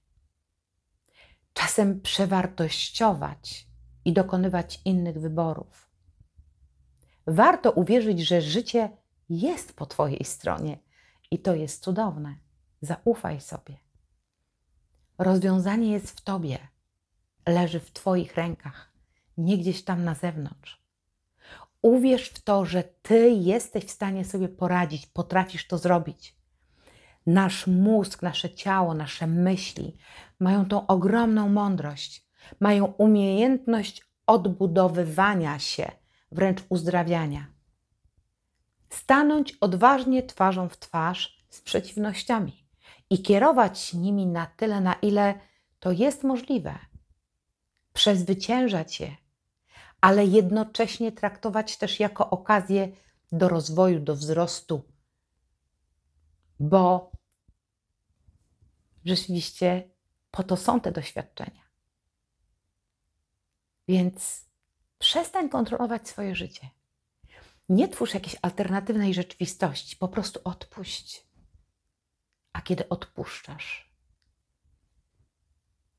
Czasem 1.54 2.02
przewartościować 2.02 3.68
i 4.06 4.14
dokonywać 4.14 4.82
innych 4.86 5.20
wyborów. 5.20 5.90
Warto 7.28 7.72
uwierzyć, 7.72 8.20
że 8.20 8.42
życie 8.42 8.90
jest 9.30 9.74
po 9.74 9.86
Twojej 9.86 10.24
stronie 10.24 10.78
i 11.32 11.40
to 11.40 11.56
jest 11.56 11.84
cudowne. 11.84 12.36
Zaufaj 12.82 13.42
sobie. 13.42 13.78
Rozwiązanie 15.18 15.92
jest 15.92 16.20
w 16.20 16.22
Tobie, 16.22 16.58
leży 17.48 17.80
w 17.80 17.92
Twoich 17.92 18.36
rękach, 18.36 18.92
nie 19.38 19.58
gdzieś 19.58 19.84
tam 19.84 20.04
na 20.04 20.16
zewnątrz. 20.16 20.83
Uwierz 21.84 22.30
w 22.30 22.44
to, 22.44 22.66
że 22.66 22.84
ty 22.84 23.30
jesteś 23.30 23.84
w 23.84 23.92
stanie 23.92 24.26
sobie 24.26 24.50
poradzić, 24.50 25.06
potrafisz 25.08 25.68
to 25.68 25.78
zrobić. 25.78 26.36
Nasz 27.26 27.68
mózg, 27.68 28.22
nasze 28.22 28.50
ciało, 28.50 28.94
nasze 28.94 29.28
myśli 29.28 29.98
mają 30.40 30.66
tą 30.66 30.88
ogromną 30.88 31.50
mądrość, 31.50 32.28
mają 32.60 32.86
umiejętność 32.86 34.02
odbudowywania 34.28 35.60
się, 35.60 35.92
wręcz 36.32 36.64
uzdrawiania. 36.70 37.48
Stanąć 38.90 39.58
odważnie 39.62 40.24
twarzą 40.24 40.70
w 40.70 40.78
twarz 40.78 41.46
z 41.50 41.62
przeciwnościami 41.62 42.68
i 43.10 43.22
kierować 43.22 43.94
nimi 43.94 44.28
na 44.28 44.46
tyle, 44.46 44.82
na 44.82 44.94
ile 44.94 45.40
to 45.80 45.92
jest 45.92 46.24
możliwe. 46.24 46.76
Przezwyciężać 47.94 49.00
je 49.00 49.23
ale 50.04 50.26
jednocześnie 50.26 51.12
traktować 51.12 51.78
też 51.78 52.00
jako 52.00 52.30
okazję 52.30 52.92
do 53.32 53.50
rozwoju, 53.50 54.00
do 54.00 54.16
wzrostu, 54.16 54.84
bo 56.60 57.12
rzeczywiście 59.06 59.90
po 60.32 60.44
to 60.44 60.58
są 60.58 60.80
te 60.80 60.92
doświadczenia. 60.92 61.62
Więc 63.88 64.46
przestań 65.00 65.50
kontrolować 65.50 66.10
swoje 66.10 66.36
życie. 66.36 66.70
Nie 67.70 67.88
twórz 67.88 68.14
jakiejś 68.14 68.36
alternatywnej 68.42 69.14
rzeczywistości, 69.14 69.96
po 69.96 70.08
prostu 70.08 70.40
odpuść. 70.44 71.28
A 72.54 72.62
kiedy 72.62 72.90
odpuszczasz, 72.90 73.94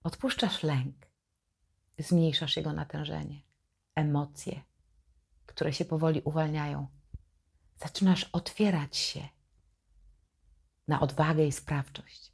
odpuszczasz 0.02 0.62
lęk, 0.62 0.96
zmniejszasz 1.99 2.56
jego 2.56 2.73
natężenie 2.73 3.53
emocje, 3.94 4.60
które 5.46 5.72
się 5.72 5.84
powoli 5.84 6.22
uwalniają. 6.24 6.86
Zaczynasz 7.76 8.24
otwierać 8.32 8.96
się 8.96 9.28
na 10.88 11.00
odwagę 11.00 11.46
i 11.46 11.52
sprawczość. 11.52 12.32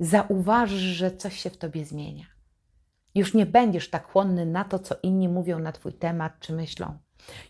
Zauważysz, 0.00 0.80
że 0.80 1.16
coś 1.16 1.40
się 1.40 1.50
w 1.50 1.58
tobie 1.58 1.84
zmienia. 1.84 2.26
Już 3.14 3.34
nie 3.34 3.46
będziesz 3.46 3.90
tak 3.90 4.12
chłonny 4.12 4.46
na 4.46 4.64
to, 4.64 4.78
co 4.78 4.94
inni 5.02 5.28
mówią 5.28 5.58
na 5.58 5.72
Twój 5.72 5.92
temat 5.92 6.40
czy 6.40 6.52
myślą. 6.52 6.98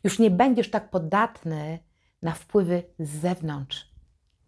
Już 0.05 0.19
nie 0.19 0.31
będziesz 0.31 0.71
tak 0.71 0.91
podatny 0.91 1.79
na 2.23 2.33
wpływy 2.33 2.83
z 2.99 3.09
zewnątrz. 3.09 3.89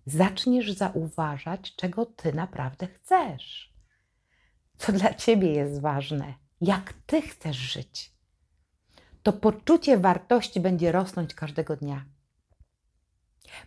Zaczniesz 0.07 0.73
zauważać, 0.73 1.77
czego 1.77 2.07
Ty 2.07 2.33
naprawdę 2.33 2.87
chcesz. 2.87 3.75
Co 4.77 4.93
dla 4.93 5.15
Ciebie 5.15 5.53
jest 5.53 5.81
ważne, 5.81 6.35
jak 6.61 6.93
Ty 7.07 7.23
chcesz 7.23 7.57
żyć 7.57 8.20
to 9.23 9.33
poczucie 9.33 9.99
wartości 9.99 10.61
będzie 10.61 10.93
rosnąć 10.93 11.35
każdego 11.35 11.77
dnia. 11.77 12.05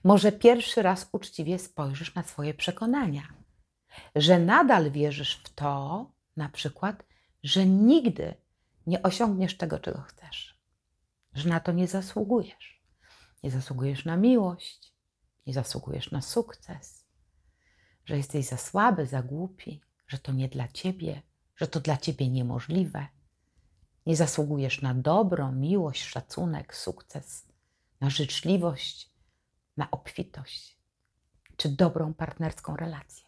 Może 0.03 0.31
pierwszy 0.31 0.81
raz 0.81 1.09
uczciwie 1.11 1.59
spojrzysz 1.59 2.15
na 2.15 2.23
swoje 2.23 2.53
przekonania, 2.53 3.23
że 4.15 4.39
nadal 4.39 4.91
wierzysz 4.91 5.35
w 5.35 5.53
to, 5.53 6.11
na 6.37 6.49
przykład, 6.49 7.05
że 7.43 7.65
nigdy 7.65 8.33
nie 8.87 9.01
osiągniesz 9.01 9.57
tego, 9.57 9.79
czego 9.79 10.01
chcesz, 10.01 10.59
że 11.33 11.49
na 11.49 11.59
to 11.59 11.71
nie 11.71 11.87
zasługujesz. 11.87 12.83
Nie 13.43 13.51
zasługujesz 13.51 14.05
na 14.05 14.17
miłość, 14.17 14.93
nie 15.47 15.53
zasługujesz 15.53 16.11
na 16.11 16.21
sukces, 16.21 17.05
że 18.05 18.17
jesteś 18.17 18.45
za 18.45 18.57
słaby, 18.57 19.05
za 19.05 19.23
głupi, 19.23 19.81
że 20.07 20.17
to 20.19 20.31
nie 20.31 20.49
dla 20.49 20.67
ciebie, 20.67 21.21
że 21.55 21.67
to 21.67 21.79
dla 21.79 21.97
ciebie 21.97 22.29
niemożliwe 22.29 23.07
nie 24.05 24.15
zasługujesz 24.15 24.81
na 24.81 24.93
dobro, 24.93 25.51
miłość, 25.51 26.03
szacunek, 26.03 26.75
sukces, 26.75 27.47
na 28.01 28.09
życzliwość, 28.09 29.09
na 29.77 29.91
obfitość 29.91 30.77
czy 31.57 31.69
dobrą 31.69 32.13
partnerską 32.13 32.75
relację. 32.75 33.27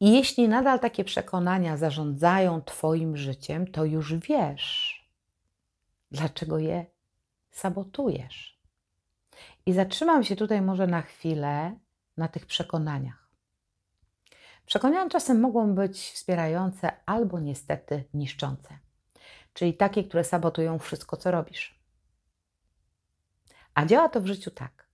I 0.00 0.12
jeśli 0.12 0.48
nadal 0.48 0.80
takie 0.80 1.04
przekonania 1.04 1.76
zarządzają 1.76 2.62
Twoim 2.62 3.16
życiem, 3.16 3.66
to 3.66 3.84
już 3.84 4.14
wiesz, 4.14 4.98
dlaczego 6.10 6.58
je 6.58 6.86
sabotujesz. 7.50 8.58
I 9.66 9.72
zatrzymam 9.72 10.24
się 10.24 10.36
tutaj 10.36 10.62
może 10.62 10.86
na 10.86 11.02
chwilę 11.02 11.78
na 12.16 12.28
tych 12.28 12.46
przekonaniach. 12.46 13.28
Przekonania 14.66 15.08
czasem 15.08 15.40
mogą 15.40 15.74
być 15.74 16.10
wspierające 16.10 16.90
albo 17.06 17.40
niestety 17.40 18.04
niszczące 18.14 18.78
czyli 19.58 19.74
takie, 19.74 20.04
które 20.04 20.24
sabotują 20.24 20.78
wszystko, 20.78 21.16
co 21.16 21.30
robisz. 21.30 21.80
A 23.74 23.86
działa 23.86 24.08
to 24.08 24.20
w 24.20 24.26
życiu 24.26 24.50
tak. 24.50 24.88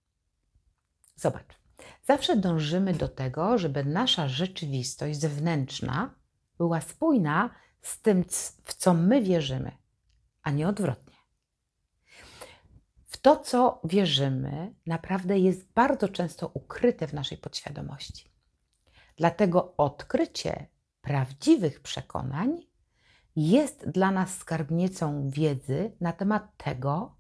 Zobacz, 1.17 1.61
zawsze 2.03 2.37
dążymy 2.37 2.95
do 2.95 3.09
tego, 3.09 3.59
żeby 3.59 3.85
nasza 3.85 4.29
rzeczywistość 4.29 5.19
zewnętrzna 5.19 6.15
była 6.59 6.81
spójna 6.81 7.51
z 7.83 8.01
tym, 8.01 8.25
w 8.65 8.75
co 8.75 8.95
my 8.95 9.23
wierzymy, 9.23 9.73
a 10.43 10.51
nie 10.51 10.69
odwrotnie. 10.69 11.17
W 13.07 13.17
to, 13.17 13.37
co 13.37 13.81
wierzymy, 13.85 14.75
naprawdę 14.87 15.39
jest 15.39 15.73
bardzo 15.73 16.09
często 16.09 16.51
ukryte 16.55 17.07
w 17.07 17.13
naszej 17.13 17.39
podświadomości. 17.39 18.33
Dlatego 19.17 19.77
odkrycie 19.77 20.67
prawdziwych 21.01 21.81
przekonań 21.81 22.74
jest 23.37 23.89
dla 23.91 24.11
nas 24.11 24.39
skarbnicą 24.39 25.31
wiedzy 25.31 25.93
na 26.01 26.13
temat 26.13 26.57
tego, 26.57 27.17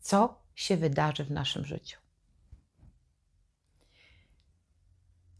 co 0.00 0.42
się 0.54 0.76
wydarzy 0.76 1.24
w 1.24 1.30
naszym 1.30 1.64
życiu. 1.64 2.00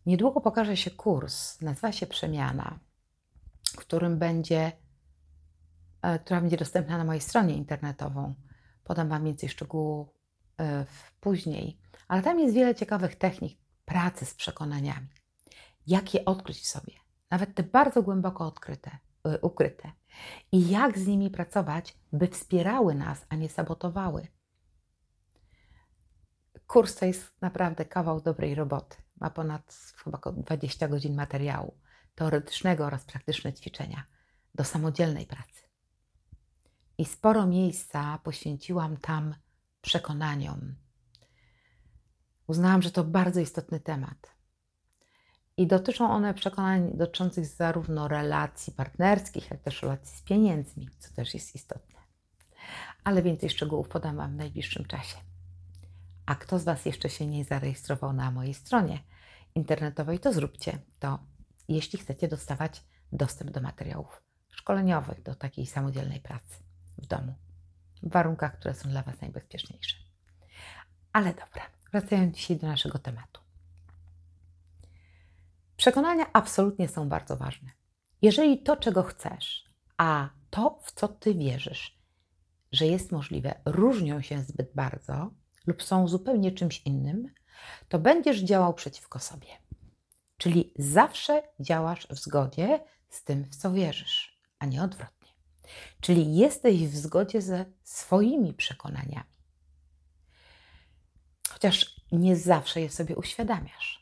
Niedługo 0.07 0.41
pokaże 0.41 0.77
się 0.77 0.91
kurs, 0.91 1.61
nazywa 1.61 1.93
się 1.93 2.07
Przemiana, 2.07 2.79
w 3.73 3.77
którym 3.77 4.19
będzie, 4.19 4.73
e, 6.03 6.19
która 6.19 6.41
będzie 6.41 6.57
dostępna 6.57 6.99
na 6.99 7.05
mojej 7.05 7.21
stronie 7.21 7.55
internetową. 7.55 8.35
Podam 8.85 9.09
Wam 9.09 9.25
więcej 9.25 9.49
szczegółów 9.49 10.09
e, 10.61 10.87
później, 11.21 11.81
ale 12.09 12.23
tam 12.23 12.41
jest 12.41 12.55
wiele 12.55 12.75
ciekawych 12.75 13.17
technik 13.17 13.59
pracy 13.85 14.27
z 14.27 14.35
przekonaniami. 14.35 15.09
Jak 15.87 16.15
je 16.15 16.25
odkryć 16.25 16.59
w 16.59 16.67
sobie, 16.67 16.93
nawet 17.31 17.55
te 17.55 17.63
bardzo 17.63 18.03
głęboko 18.03 18.47
odkryte, 18.47 18.99
e, 19.25 19.39
ukryte. 19.41 20.00
I 20.53 20.69
jak 20.69 20.99
z 20.99 21.07
nimi 21.07 21.31
pracować, 21.31 21.99
by 22.13 22.29
wspierały 22.29 22.95
nas, 22.95 23.27
a 23.29 23.37
nie 23.37 23.49
sabotowały. 23.49 24.27
Kurs 26.67 26.95
to 26.95 27.07
jest 27.07 27.33
naprawdę 27.41 27.85
kawał 27.85 28.21
dobrej 28.21 28.55
roboty. 28.55 28.97
Ma 29.21 29.31
ponad 29.31 29.93
chyba 30.05 30.19
20 30.33 30.89
godzin 30.89 31.15
materiału 31.15 31.75
teoretycznego 32.15 32.87
oraz 32.87 33.05
praktyczne 33.05 33.53
ćwiczenia 33.53 34.05
do 34.55 34.65
samodzielnej 34.65 35.27
pracy. 35.27 35.63
I 36.99 37.05
sporo 37.05 37.47
miejsca 37.47 38.19
poświęciłam 38.25 38.97
tam 38.97 39.35
przekonaniom. 39.81 40.75
Uznałam, 42.47 42.83
że 42.83 42.91
to 42.91 43.05
bardzo 43.05 43.41
istotny 43.41 43.81
temat. 43.81 44.40
I 45.61 45.67
dotyczą 45.67 46.11
one 46.11 46.35
przekonań 46.35 46.91
dotyczących 46.95 47.47
zarówno 47.47 48.09
relacji 48.09 48.73
partnerskich, 48.73 49.51
jak 49.51 49.61
też 49.61 49.83
relacji 49.83 50.19
z 50.19 50.23
pieniędzmi, 50.23 50.89
co 50.99 51.15
też 51.15 51.35
jest 51.35 51.55
istotne. 51.55 52.01
Ale 53.05 53.23
więcej 53.23 53.51
szczegółów 53.51 53.89
podam 53.89 54.17
Wam 54.17 54.33
w 54.33 54.37
najbliższym 54.37 54.85
czasie. 54.85 55.17
A 56.27 56.35
kto 56.35 56.59
z 56.59 56.65
Was 56.65 56.87
jeszcze 56.87 57.09
się 57.11 57.27
nie 57.27 57.45
zarejestrował 57.45 58.13
na 58.13 58.31
mojej 58.31 58.55
stronie 58.55 58.99
internetowej, 59.55 60.19
to 60.19 60.33
zróbcie 60.33 60.79
to, 60.99 61.19
jeśli 61.69 61.99
chcecie 61.99 62.29
dostawać 62.29 62.85
dostęp 63.13 63.51
do 63.51 63.61
materiałów 63.61 64.23
szkoleniowych, 64.49 65.23
do 65.23 65.35
takiej 65.35 65.67
samodzielnej 65.67 66.21
pracy 66.21 66.63
w 66.99 67.07
domu, 67.07 67.35
w 68.03 68.13
warunkach, 68.13 68.59
które 68.59 68.75
są 68.75 68.89
dla 68.89 69.03
Was 69.03 69.21
najbezpieczniejsze. 69.21 69.97
Ale 71.13 71.35
dobra, 71.35 71.63
wracając 71.93 72.37
dzisiaj 72.37 72.57
do 72.57 72.67
naszego 72.67 72.99
tematu. 72.99 73.40
Przekonania 75.81 76.27
absolutnie 76.33 76.89
są 76.89 77.09
bardzo 77.09 77.37
ważne. 77.37 77.71
Jeżeli 78.23 78.63
to, 78.63 78.77
czego 78.77 79.03
chcesz, 79.03 79.65
a 79.97 80.29
to, 80.51 80.79
w 80.83 80.93
co 80.93 81.09
ty 81.09 81.35
wierzysz, 81.35 81.99
że 82.73 82.87
jest 82.87 83.13
możliwe, 83.13 83.61
różnią 83.65 84.23
się 84.23 84.43
zbyt 84.43 84.75
bardzo 84.75 85.31
lub 85.67 85.83
są 85.83 86.09
zupełnie 86.09 86.53
czymś 86.53 86.83
innym, 86.87 87.29
to 87.89 87.99
będziesz 87.99 88.39
działał 88.41 88.75
przeciwko 88.75 89.19
sobie. 89.19 89.49
Czyli 90.37 90.75
zawsze 90.79 91.43
działasz 91.61 92.07
w 92.07 92.19
zgodzie 92.19 92.81
z 93.09 93.25
tym, 93.25 93.45
w 93.45 93.57
co 93.57 93.73
wierzysz, 93.73 94.41
a 94.59 94.67
nie 94.67 94.83
odwrotnie. 94.83 95.29
Czyli 96.01 96.37
jesteś 96.37 96.89
w 96.89 96.97
zgodzie 96.97 97.43
ze 97.43 97.65
swoimi 97.83 98.55
przekonaniami. 98.55 99.31
Chociaż 101.51 102.01
nie 102.13 102.37
zawsze 102.37 102.81
je 102.81 102.91
sobie 102.91 103.17
uświadamiasz. 103.17 104.00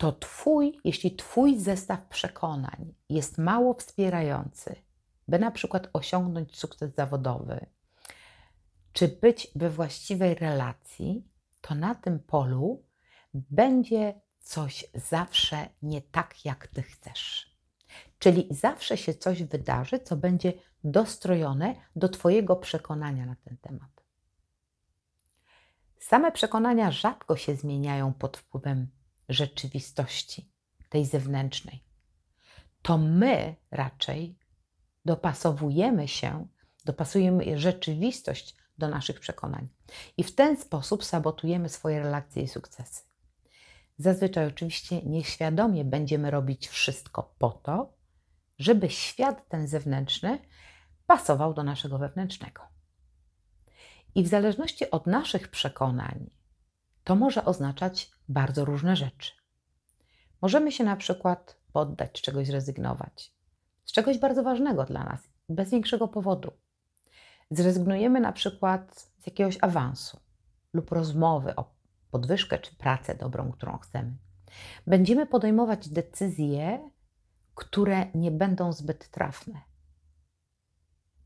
To 0.00 0.12
twój, 0.12 0.80
jeśli 0.84 1.16
twój 1.16 1.58
zestaw 1.58 2.08
przekonań 2.08 2.94
jest 3.08 3.38
mało 3.38 3.74
wspierający, 3.74 4.76
by 5.28 5.38
na 5.38 5.50
przykład 5.50 5.88
osiągnąć 5.92 6.56
sukces 6.56 6.94
zawodowy, 6.94 7.66
czy 8.92 9.08
być 9.08 9.48
we 9.54 9.70
właściwej 9.70 10.34
relacji, 10.34 11.28
to 11.60 11.74
na 11.74 11.94
tym 11.94 12.18
polu 12.18 12.84
będzie 13.34 14.20
coś 14.38 14.84
zawsze 14.94 15.68
nie 15.82 16.02
tak, 16.02 16.44
jak 16.44 16.66
ty 16.66 16.82
chcesz. 16.82 17.56
Czyli 18.18 18.48
zawsze 18.50 18.96
się 18.96 19.14
coś 19.14 19.42
wydarzy, 19.42 19.98
co 19.98 20.16
będzie 20.16 20.52
dostrojone 20.84 21.74
do 21.96 22.08
Twojego 22.08 22.56
przekonania 22.56 23.26
na 23.26 23.36
ten 23.44 23.56
temat. 23.56 24.04
Same 25.98 26.32
przekonania 26.32 26.90
rzadko 26.90 27.36
się 27.36 27.56
zmieniają 27.56 28.12
pod 28.12 28.36
wpływem 28.36 28.99
rzeczywistości, 29.30 30.50
tej 30.88 31.04
zewnętrznej. 31.04 31.84
To 32.82 32.98
my 32.98 33.56
raczej 33.70 34.38
dopasowujemy 35.04 36.08
się, 36.08 36.46
dopasujemy 36.84 37.58
rzeczywistość 37.58 38.56
do 38.78 38.88
naszych 38.88 39.20
przekonań 39.20 39.68
i 40.16 40.24
w 40.24 40.34
ten 40.34 40.56
sposób 40.56 41.04
sabotujemy 41.04 41.68
swoje 41.68 42.02
relacje 42.02 42.42
i 42.42 42.48
sukcesy. 42.48 43.02
Zazwyczaj 43.98 44.46
oczywiście 44.46 45.02
nieświadomie 45.02 45.84
będziemy 45.84 46.30
robić 46.30 46.68
wszystko 46.68 47.34
po 47.38 47.50
to, 47.50 47.92
żeby 48.58 48.90
świat 48.90 49.48
ten 49.48 49.68
zewnętrzny 49.68 50.38
pasował 51.06 51.54
do 51.54 51.62
naszego 51.62 51.98
wewnętrznego. 51.98 52.62
I 54.14 54.24
w 54.24 54.28
zależności 54.28 54.90
od 54.90 55.06
naszych 55.06 55.48
przekonań, 55.48 56.30
to 57.04 57.16
może 57.16 57.44
oznaczać 57.44 58.10
bardzo 58.30 58.64
różne 58.64 58.96
rzeczy. 58.96 59.32
Możemy 60.42 60.72
się 60.72 60.84
na 60.84 60.96
przykład 60.96 61.56
poddać, 61.72 62.12
czegoś 62.12 62.46
zrezygnować, 62.46 63.34
z 63.84 63.92
czegoś 63.92 64.18
bardzo 64.18 64.42
ważnego 64.42 64.84
dla 64.84 65.04
nas, 65.04 65.20
bez 65.48 65.70
większego 65.70 66.08
powodu. 66.08 66.52
Zrezygnujemy 67.50 68.20
na 68.20 68.32
przykład 68.32 69.10
z 69.18 69.26
jakiegoś 69.26 69.58
awansu 69.60 70.20
lub 70.72 70.92
rozmowy 70.92 71.56
o 71.56 71.74
podwyżkę 72.10 72.58
czy 72.58 72.76
pracę 72.76 73.14
dobrą, 73.14 73.52
którą 73.52 73.78
chcemy. 73.78 74.16
Będziemy 74.86 75.26
podejmować 75.26 75.88
decyzje, 75.88 76.90
które 77.54 78.06
nie 78.14 78.30
będą 78.30 78.72
zbyt 78.72 79.10
trafne. 79.10 79.60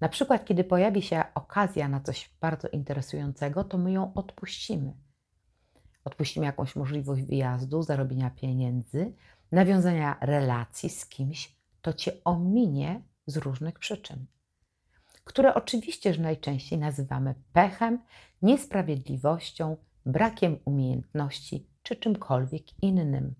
Na 0.00 0.08
przykład, 0.08 0.44
kiedy 0.44 0.64
pojawi 0.64 1.02
się 1.02 1.24
okazja 1.34 1.88
na 1.88 2.00
coś 2.00 2.30
bardzo 2.40 2.68
interesującego, 2.68 3.64
to 3.64 3.78
my 3.78 3.92
ją 3.92 4.14
odpuścimy. 4.14 5.03
Odpuścimy 6.04 6.46
jakąś 6.46 6.76
możliwość 6.76 7.22
wyjazdu, 7.22 7.82
zarobienia 7.82 8.30
pieniędzy, 8.30 9.12
nawiązania 9.52 10.16
relacji 10.20 10.90
z 10.90 11.06
kimś, 11.06 11.56
to 11.82 11.92
cię 11.92 12.12
ominie 12.24 13.02
z 13.26 13.36
różnych 13.36 13.78
przyczyn, 13.78 14.26
które 15.24 15.54
oczywiście, 15.54 16.14
że 16.14 16.22
najczęściej 16.22 16.78
nazywamy 16.78 17.34
pechem, 17.52 17.98
niesprawiedliwością, 18.42 19.76
brakiem 20.06 20.58
umiejętności 20.64 21.66
czy 21.82 21.96
czymkolwiek 21.96 22.82
innym. 22.82 23.34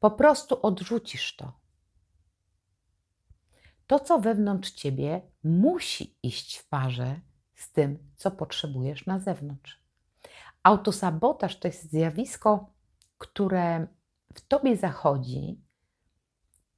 Po 0.00 0.10
prostu 0.10 0.58
odrzucisz 0.62 1.36
to. 1.36 1.60
To, 3.86 4.00
co 4.00 4.18
wewnątrz 4.18 4.70
ciebie, 4.70 5.20
musi 5.44 6.16
iść 6.22 6.56
w 6.56 6.68
parze 6.68 7.20
z 7.54 7.72
tym, 7.72 7.98
co 8.16 8.30
potrzebujesz 8.30 9.06
na 9.06 9.18
zewnątrz. 9.18 9.79
Autosabotaż 10.62 11.58
to 11.58 11.68
jest 11.68 11.90
zjawisko, 11.90 12.72
które 13.18 13.86
w 14.34 14.40
tobie 14.40 14.76
zachodzi 14.76 15.60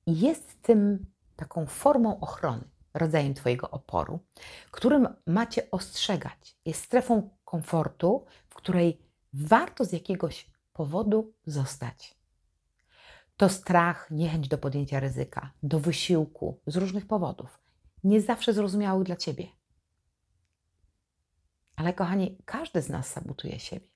i 0.07 0.21
jest 0.21 0.63
tym 0.63 1.07
taką 1.37 1.67
formą 1.67 2.21
ochrony, 2.21 2.65
rodzajem 2.95 3.35
twojego 3.35 3.71
oporu, 3.71 4.19
którym 4.71 5.09
macie 5.27 5.71
ostrzegać. 5.71 6.57
Jest 6.65 6.85
strefą 6.85 7.31
komfortu, 7.45 8.25
w 8.49 8.55
której 8.55 9.03
warto 9.33 9.85
z 9.85 9.93
jakiegoś 9.93 10.51
powodu 10.73 11.33
zostać. 11.47 12.17
To 13.37 13.49
strach, 13.49 14.11
niechęć 14.11 14.49
do 14.49 14.59
podjęcia 14.59 15.01
ryzyka, 15.01 15.51
do 15.63 15.81
wysiłku 15.81 16.61
z 16.67 16.77
różnych 16.77 17.07
powodów, 17.07 17.59
nie 18.05 18.21
zawsze 18.21 18.53
zrozumiały 18.53 19.05
dla 19.05 19.17
ciebie. 19.17 19.47
Ale 21.77 21.93
kochani, 21.93 22.39
każdy 22.45 22.83
z 22.83 22.89
nas 22.89 23.09
sabotuje 23.09 23.59
siebie, 23.59 23.87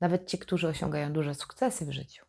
nawet 0.00 0.30
ci, 0.30 0.38
którzy 0.38 0.68
osiągają 0.68 1.12
duże 1.12 1.34
sukcesy 1.34 1.86
w 1.86 1.92
życiu. 1.92 2.26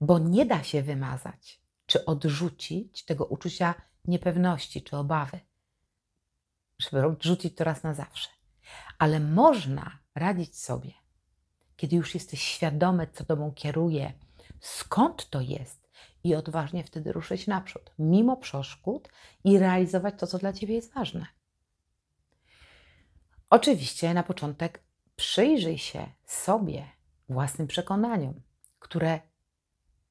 Bo 0.00 0.18
nie 0.18 0.46
da 0.46 0.62
się 0.62 0.82
wymazać 0.82 1.60
czy 1.86 2.04
odrzucić 2.04 3.04
tego 3.04 3.24
uczucia 3.24 3.74
niepewności 4.04 4.82
czy 4.82 4.96
obawy, 4.96 5.40
żeby 6.78 7.06
odrzucić 7.06 7.54
to 7.54 7.64
raz 7.64 7.82
na 7.82 7.94
zawsze. 7.94 8.28
Ale 8.98 9.20
można 9.20 9.98
radzić 10.14 10.58
sobie, 10.58 10.92
kiedy 11.76 11.96
już 11.96 12.14
jesteś 12.14 12.42
świadomy, 12.42 13.06
co 13.12 13.24
tobą 13.24 13.52
kieruje, 13.52 14.12
skąd 14.60 15.30
to 15.30 15.40
jest 15.40 15.88
i 16.24 16.34
odważnie 16.34 16.84
wtedy 16.84 17.12
ruszyć 17.12 17.46
naprzód, 17.46 17.92
mimo 17.98 18.36
przeszkód 18.36 19.08
i 19.44 19.58
realizować 19.58 20.14
to, 20.18 20.26
co 20.26 20.38
dla 20.38 20.52
ciebie 20.52 20.74
jest 20.74 20.94
ważne. 20.94 21.26
Oczywiście 23.50 24.14
na 24.14 24.22
początek 24.22 24.82
przyjrzyj 25.16 25.78
się 25.78 26.06
sobie, 26.24 26.86
własnym 27.28 27.68
przekonaniom, 27.68 28.40
które, 28.78 29.20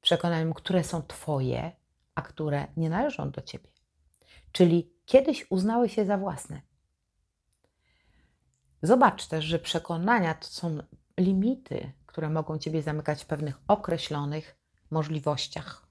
przekonaniom, 0.00 0.54
które 0.54 0.84
są 0.84 1.02
twoje, 1.02 1.72
a 2.14 2.22
które 2.22 2.66
nie 2.76 2.90
należą 2.90 3.30
do 3.30 3.42
ciebie. 3.42 3.68
czyli 4.52 4.92
kiedyś 5.04 5.46
uznałeś 5.50 5.96
je 5.96 6.06
za 6.06 6.18
własne. 6.18 6.60
Zobacz 8.82 9.26
też, 9.26 9.44
że 9.44 9.58
przekonania 9.58 10.34
to 10.34 10.46
są 10.46 10.78
limity, 11.18 11.92
które 12.06 12.30
mogą 12.30 12.58
Ciebie 12.58 12.82
zamykać 12.82 13.24
w 13.24 13.26
pewnych 13.26 13.60
określonych 13.68 14.56
możliwościach, 14.90 15.86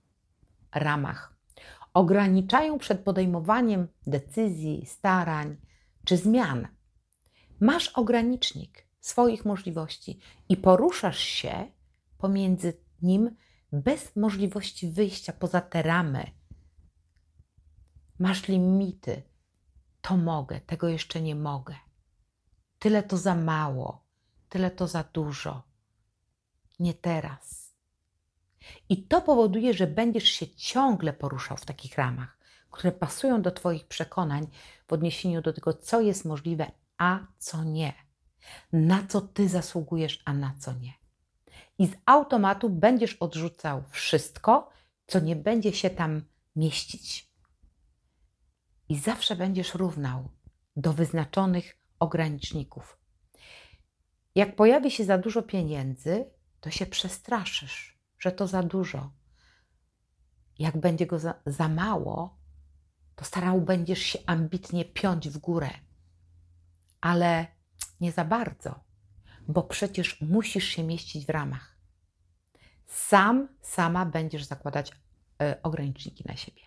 ramach. 0.75 1.35
Ograniczają 1.93 2.77
przed 2.77 2.99
podejmowaniem 2.99 3.87
decyzji, 4.07 4.85
starań 4.85 5.57
czy 6.05 6.17
zmian. 6.17 6.67
Masz 7.59 7.87
ogranicznik 7.87 8.87
swoich 8.99 9.45
możliwości 9.45 10.19
i 10.49 10.57
poruszasz 10.57 11.19
się 11.19 11.71
pomiędzy 12.17 12.73
nim 13.01 13.35
bez 13.71 14.15
możliwości 14.15 14.91
wyjścia 14.91 15.33
poza 15.33 15.61
te 15.61 15.81
ramy. 15.81 16.31
Masz 18.19 18.47
limity. 18.47 19.23
To 20.01 20.17
mogę, 20.17 20.61
tego 20.61 20.87
jeszcze 20.87 21.21
nie 21.21 21.35
mogę. 21.35 21.75
Tyle 22.79 23.03
to 23.03 23.17
za 23.17 23.35
mało, 23.35 24.05
tyle 24.49 24.71
to 24.71 24.87
za 24.87 25.03
dużo. 25.03 25.63
Nie 26.79 26.93
teraz. 26.93 27.75
I 28.89 29.03
to 29.03 29.21
powoduje, 29.21 29.73
że 29.73 29.87
będziesz 29.87 30.29
się 30.29 30.47
ciągle 30.47 31.13
poruszał 31.13 31.57
w 31.57 31.65
takich 31.65 31.97
ramach, 31.97 32.37
które 32.71 32.91
pasują 32.91 33.41
do 33.41 33.51
Twoich 33.51 33.87
przekonań 33.87 34.47
w 34.87 34.93
odniesieniu 34.93 35.41
do 35.41 35.53
tego, 35.53 35.73
co 35.73 36.01
jest 36.01 36.25
możliwe, 36.25 36.71
a 36.97 37.19
co 37.37 37.63
nie. 37.63 37.93
Na 38.73 39.07
co 39.07 39.21
Ty 39.21 39.49
zasługujesz, 39.49 40.21
a 40.25 40.33
na 40.33 40.55
co 40.59 40.73
nie. 40.73 40.93
I 41.79 41.87
z 41.87 41.93
automatu 42.05 42.69
będziesz 42.69 43.13
odrzucał 43.13 43.83
wszystko, 43.89 44.69
co 45.07 45.19
nie 45.19 45.35
będzie 45.35 45.73
się 45.73 45.89
tam 45.89 46.21
mieścić. 46.55 47.31
I 48.89 48.97
zawsze 48.97 49.35
będziesz 49.35 49.75
równał 49.75 50.29
do 50.75 50.93
wyznaczonych 50.93 51.77
ograniczników. 51.99 52.97
Jak 54.35 54.55
pojawi 54.55 54.91
się 54.91 55.05
za 55.05 55.17
dużo 55.17 55.41
pieniędzy, 55.41 56.25
to 56.59 56.71
się 56.71 56.85
przestraszysz, 56.85 57.99
że 58.19 58.31
to 58.31 58.47
za 58.47 58.63
dużo. 58.63 59.11
Jak 60.59 60.77
będzie 60.77 61.05
go 61.05 61.19
za, 61.19 61.33
za 61.45 61.67
mało, 61.67 62.37
to 63.15 63.25
starał 63.25 63.61
będziesz 63.61 63.99
się 63.99 64.19
ambitnie 64.25 64.85
piąć 64.85 65.29
w 65.29 65.37
górę. 65.37 65.69
Ale 67.05 67.47
nie 68.01 68.11
za 68.11 68.25
bardzo, 68.25 68.79
bo 69.47 69.63
przecież 69.63 70.21
musisz 70.21 70.63
się 70.63 70.83
mieścić 70.83 71.25
w 71.25 71.29
ramach. 71.29 71.77
Sam, 72.85 73.47
sama 73.61 74.05
będziesz 74.05 74.43
zakładać 74.43 74.91
y, 74.91 75.61
ograniczniki 75.61 76.23
na 76.27 76.35
siebie. 76.35 76.61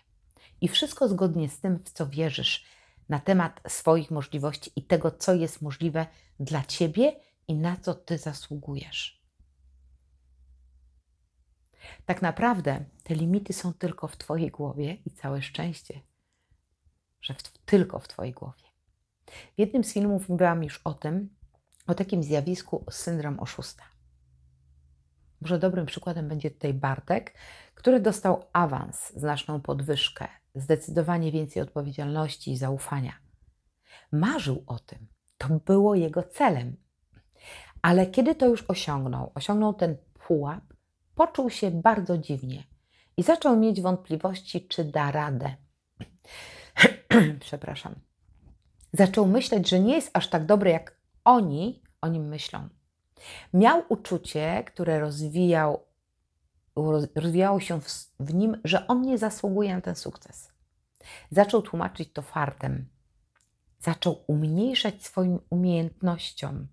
I 0.61 0.67
wszystko 0.67 1.07
zgodnie 1.07 1.49
z 1.49 1.59
tym, 1.59 1.79
w 1.85 1.91
co 1.91 2.07
wierzysz, 2.07 2.65
na 3.09 3.19
temat 3.19 3.61
swoich 3.67 4.11
możliwości 4.11 4.71
i 4.75 4.83
tego, 4.83 5.11
co 5.11 5.33
jest 5.33 5.61
możliwe 5.61 6.07
dla 6.39 6.63
ciebie 6.63 7.19
i 7.47 7.55
na 7.55 7.77
co 7.77 7.95
ty 7.95 8.17
zasługujesz. 8.17 9.23
Tak 12.05 12.21
naprawdę 12.21 12.85
te 13.03 13.15
limity 13.15 13.53
są 13.53 13.73
tylko 13.73 14.07
w 14.07 14.17
Twojej 14.17 14.51
głowie 14.51 14.97
i 15.05 15.11
całe 15.11 15.41
szczęście, 15.41 16.01
że 17.21 17.33
w, 17.33 17.43
tylko 17.43 17.99
w 17.99 18.07
Twojej 18.07 18.33
głowie. 18.33 18.68
W 19.31 19.59
jednym 19.59 19.83
z 19.83 19.93
filmów 19.93 20.29
mówiłam 20.29 20.63
już 20.63 20.81
o 20.83 20.93
tym, 20.93 21.29
o 21.87 21.95
takim 21.95 22.23
zjawisku 22.23 22.85
syndrom 22.89 23.39
oszusta. 23.39 23.83
Może 25.41 25.59
dobrym 25.59 25.85
przykładem 25.85 26.27
będzie 26.27 26.51
tutaj 26.51 26.73
Bartek, 26.73 27.33
który 27.75 27.99
dostał 27.99 28.45
awans, 28.53 29.13
znaczną 29.15 29.61
podwyżkę, 29.61 30.27
zdecydowanie 30.55 31.31
więcej 31.31 31.61
odpowiedzialności 31.61 32.51
i 32.51 32.57
zaufania. 32.57 33.13
Marzył 34.11 34.63
o 34.67 34.79
tym, 34.79 35.07
to 35.37 35.47
było 35.65 35.95
jego 35.95 36.23
celem. 36.23 36.75
Ale 37.81 38.07
kiedy 38.07 38.35
to 38.35 38.45
już 38.45 38.63
osiągnął, 38.67 39.31
osiągnął 39.35 39.73
ten 39.73 39.97
pułap, 40.27 40.63
poczuł 41.15 41.49
się 41.49 41.71
bardzo 41.71 42.17
dziwnie 42.17 42.63
i 43.17 43.23
zaczął 43.23 43.57
mieć 43.57 43.81
wątpliwości, 43.81 44.67
czy 44.67 44.83
da 44.83 45.11
radę. 45.11 45.55
Przepraszam. 47.39 48.08
Zaczął 48.93 49.25
myśleć, 49.25 49.69
że 49.69 49.79
nie 49.79 49.95
jest 49.95 50.11
aż 50.13 50.29
tak 50.29 50.45
dobry, 50.45 50.69
jak 50.69 50.97
oni 51.25 51.81
o 52.01 52.07
nim 52.07 52.27
myślą. 52.27 52.69
Miał 53.53 53.83
uczucie, 53.89 54.63
które 54.67 54.99
rozwijał, 54.99 55.83
rozwijało 57.15 57.59
się 57.59 57.81
w, 57.81 57.87
w 58.19 58.33
nim, 58.33 58.61
że 58.63 58.87
on 58.87 59.01
nie 59.01 59.17
zasługuje 59.17 59.75
na 59.75 59.81
ten 59.81 59.95
sukces. 59.95 60.51
Zaczął 61.31 61.61
tłumaczyć 61.61 62.13
to 62.13 62.21
fartem. 62.21 62.89
Zaczął 63.79 64.23
umniejszać 64.27 65.03
swoim 65.03 65.39
umiejętnościom. 65.49 66.67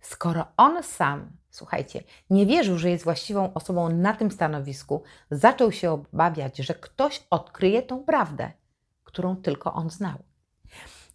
Skoro 0.00 0.46
on 0.56 0.82
sam, 0.82 1.30
słuchajcie, 1.50 2.02
nie 2.30 2.46
wierzył, 2.46 2.78
że 2.78 2.90
jest 2.90 3.04
właściwą 3.04 3.54
osobą 3.54 3.88
na 3.88 4.14
tym 4.14 4.30
stanowisku, 4.30 5.02
zaczął 5.30 5.72
się 5.72 5.90
obawiać, 5.90 6.56
że 6.56 6.74
ktoś 6.74 7.26
odkryje 7.30 7.82
tą 7.82 8.04
prawdę, 8.04 8.52
którą 9.04 9.36
tylko 9.36 9.72
on 9.72 9.90
znał. 9.90 10.25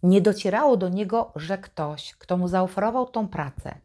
Nie 0.02 0.20
docierało 0.20 0.76
do 0.76 0.88
niego, 0.88 1.32
że 1.36 1.58
ktoś, 1.58 2.14
kto 2.14 2.36
mu 2.36 2.48
zaoferował 2.48 3.06
tą 3.06 3.28
pracę, 3.28 3.78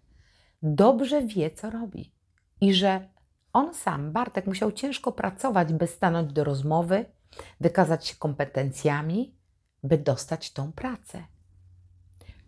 dobrze 0.63 1.21
wie, 1.21 1.51
co 1.51 1.69
robi 1.69 2.13
i 2.61 2.73
że 2.73 3.09
on 3.53 3.73
sam, 3.73 4.11
Bartek, 4.11 4.47
musiał 4.47 4.71
ciężko 4.71 5.11
pracować, 5.11 5.73
by 5.73 5.87
stanąć 5.87 6.33
do 6.33 6.43
rozmowy, 6.43 7.05
wykazać 7.59 8.07
się 8.07 8.15
kompetencjami, 8.15 9.35
by 9.83 9.97
dostać 9.97 10.53
tą 10.53 10.71
pracę. 10.71 11.23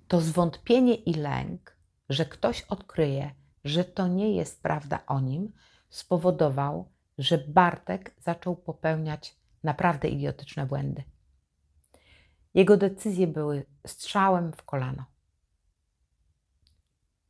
To 0.07 0.21
zwątpienie 0.21 0.95
i 0.95 1.13
lęk, 1.13 1.77
że 2.09 2.25
ktoś 2.25 2.61
odkryje, 2.61 3.31
że 3.63 3.83
to 3.83 4.07
nie 4.07 4.35
jest 4.35 4.63
prawda 4.63 4.99
o 5.07 5.19
nim, 5.19 5.51
spowodował, 5.89 6.89
że 7.17 7.37
Bartek 7.37 8.15
zaczął 8.19 8.55
popełniać 8.55 9.35
naprawdę 9.63 10.07
idiotyczne 10.07 10.65
błędy. 10.65 11.03
Jego 12.53 12.77
decyzje 12.77 13.27
były 13.27 13.65
strzałem 13.87 14.53
w 14.53 14.63
kolano. 14.63 15.05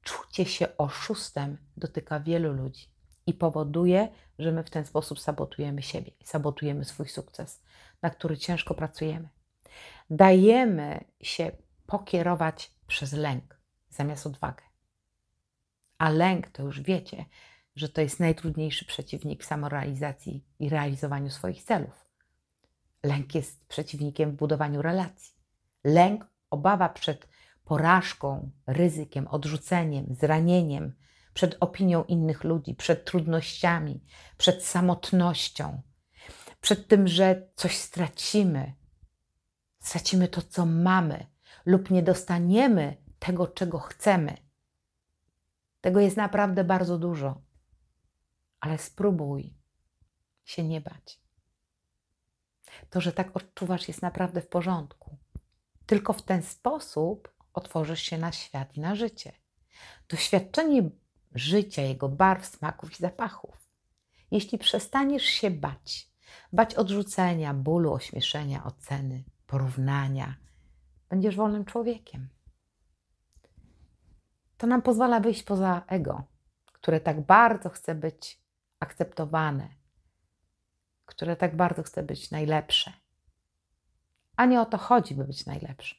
Czucie 0.02 0.46
się 0.46 0.78
oszustem 0.78 1.58
dotyka 1.78 2.20
wielu 2.20 2.54
ludzi 2.54 2.90
i 3.26 3.34
powoduje, 3.34 4.10
że 4.40 4.52
my 4.52 4.64
w 4.64 4.70
ten 4.70 4.86
sposób 4.86 5.20
sabotujemy 5.20 5.82
siebie, 5.82 6.12
sabotujemy 6.24 6.86
swój 6.86 7.08
sukces, 7.08 7.62
na 8.02 8.10
który 8.10 8.38
ciężko 8.38 8.74
pracujemy. 8.74 9.30
Dajemy 10.10 11.04
się 11.22 11.52
pokierować 11.86 12.72
przez 12.88 13.14
lęk 13.14 13.60
zamiast 13.90 14.28
odwagę. 14.28 14.64
A 15.98 16.10
lęk 16.10 16.48
to 16.48 16.64
już 16.64 16.82
wiecie, 16.82 17.26
że 17.76 17.90
to 17.90 18.02
jest 18.02 18.20
najtrudniejszy 18.20 18.86
przeciwnik 18.86 19.46
samorealizacji 19.46 20.46
i 20.60 20.70
realizowaniu 20.70 21.30
swoich 21.30 21.64
celów. 21.64 22.09
Lęk 23.04 23.36
jest 23.36 23.66
przeciwnikiem 23.68 24.32
w 24.32 24.36
budowaniu 24.36 24.82
relacji. 24.82 25.36
Lęk, 25.84 26.28
obawa 26.50 26.90
przed 26.90 27.28
porażką, 27.66 28.52
ryzykiem, 28.68 29.28
odrzuceniem, 29.28 30.16
zranieniem, 30.16 30.96
przed 31.34 31.58
opinią 31.60 32.04
innych 32.04 32.44
ludzi, 32.44 32.76
przed 32.76 33.06
trudnościami, 33.06 34.04
przed 34.38 34.64
samotnością, 34.64 35.82
przed 36.62 36.88
tym, 36.88 37.08
że 37.08 37.50
coś 37.56 37.78
stracimy, 37.78 38.74
stracimy 39.80 40.28
to, 40.28 40.42
co 40.42 40.66
mamy, 40.66 41.28
lub 41.66 41.90
nie 41.90 42.04
dostaniemy 42.04 42.98
tego, 43.20 43.48
czego 43.48 43.80
chcemy. 43.80 44.38
Tego 45.82 46.00
jest 46.00 46.18
naprawdę 46.18 46.64
bardzo 46.64 46.98
dużo, 46.98 47.42
ale 48.60 48.78
spróbuj 48.78 49.54
się 50.44 50.64
nie 50.64 50.82
bać. 50.82 51.29
To, 52.90 53.02
że 53.02 53.12
tak 53.12 53.38
odczuwasz, 53.38 53.88
jest 53.88 54.02
naprawdę 54.02 54.42
w 54.42 54.48
porządku. 54.48 55.18
Tylko 55.86 56.14
w 56.14 56.22
ten 56.22 56.44
sposób 56.44 57.34
otworzysz 57.54 58.02
się 58.02 58.18
na 58.18 58.32
świat 58.32 58.78
i 58.78 58.80
na 58.80 58.96
życie. 58.96 59.32
Doświadczenie 60.10 60.90
życia, 61.36 61.82
jego 61.82 62.10
barw, 62.10 62.46
smaków 62.46 62.92
i 62.92 62.96
zapachów. 62.96 63.70
Jeśli 64.32 64.58
przestaniesz 64.58 65.24
się 65.24 65.52
bać, 65.52 66.10
bać 66.54 66.76
odrzucenia, 66.76 67.54
bólu, 67.54 67.94
ośmieszenia, 67.94 68.64
oceny, 68.64 69.24
porównania, 69.48 70.36
będziesz 71.10 71.36
wolnym 71.36 71.66
człowiekiem. 71.66 72.30
To 74.58 74.68
nam 74.68 74.82
pozwala 74.82 75.20
wyjść 75.20 75.44
poza 75.44 75.82
ego, 75.88 76.24
które 76.66 77.00
tak 77.00 77.22
bardzo 77.22 77.70
chce 77.70 77.96
być 77.96 78.42
akceptowane, 78.80 79.79
które 81.10 81.36
tak 81.36 81.56
bardzo 81.56 81.84
chce 81.84 82.04
być 82.04 82.32
najlepsze. 82.32 82.94
A 84.36 84.46
nie 84.46 84.62
o 84.62 84.66
to 84.66 84.78
chodzi, 84.78 85.16
by 85.16 85.24
być 85.24 85.46
najlepszy 85.46 85.96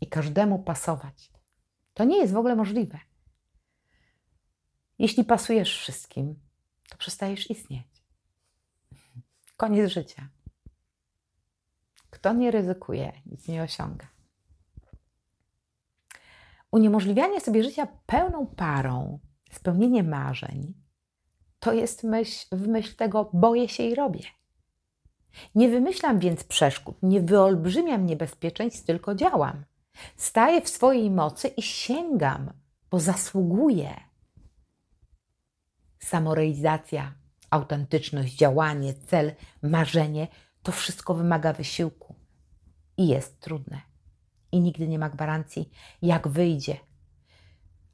i 0.00 0.06
każdemu 0.06 0.58
pasować. 0.58 1.32
To 1.94 2.04
nie 2.04 2.18
jest 2.18 2.32
w 2.32 2.36
ogóle 2.36 2.56
możliwe. 2.56 2.98
Jeśli 4.98 5.24
pasujesz 5.24 5.78
wszystkim, 5.78 6.40
to 6.88 6.96
przestajesz 6.96 7.50
istnieć. 7.50 7.86
Koniec 9.56 9.90
życia. 9.90 10.28
Kto 12.10 12.32
nie 12.32 12.50
ryzykuje, 12.50 13.12
nic 13.26 13.48
nie 13.48 13.62
osiąga. 13.62 14.08
Uniemożliwianie 16.70 17.40
sobie 17.40 17.64
życia 17.64 17.88
pełną 18.06 18.46
parą, 18.46 19.18
spełnienie 19.50 20.02
marzeń, 20.02 20.74
to 21.60 21.72
jest 21.72 22.04
myśl, 22.04 22.56
w 22.56 22.68
myśl 22.68 22.96
tego 22.96 23.30
boję 23.32 23.68
się 23.68 23.82
i 23.82 23.94
robię. 23.94 24.39
Nie 25.54 25.68
wymyślam 25.68 26.18
więc 26.18 26.44
przeszkód, 26.44 26.96
nie 27.02 27.20
wyolbrzymiam 27.20 28.06
niebezpieczeństw, 28.06 28.86
tylko 28.86 29.14
działam. 29.14 29.64
Staję 30.16 30.60
w 30.60 30.68
swojej 30.68 31.10
mocy 31.10 31.48
i 31.48 31.62
sięgam, 31.62 32.52
bo 32.90 33.00
zasługuję. 33.00 33.94
Samorealizacja, 35.98 37.14
autentyczność, 37.50 38.36
działanie, 38.36 38.94
cel, 38.94 39.34
marzenie 39.62 40.28
to 40.62 40.72
wszystko 40.72 41.14
wymaga 41.14 41.52
wysiłku 41.52 42.14
i 42.96 43.08
jest 43.08 43.40
trudne. 43.40 43.80
I 44.52 44.60
nigdy 44.60 44.88
nie 44.88 44.98
ma 44.98 45.10
gwarancji, 45.10 45.70
jak 46.02 46.28
wyjdzie. 46.28 46.76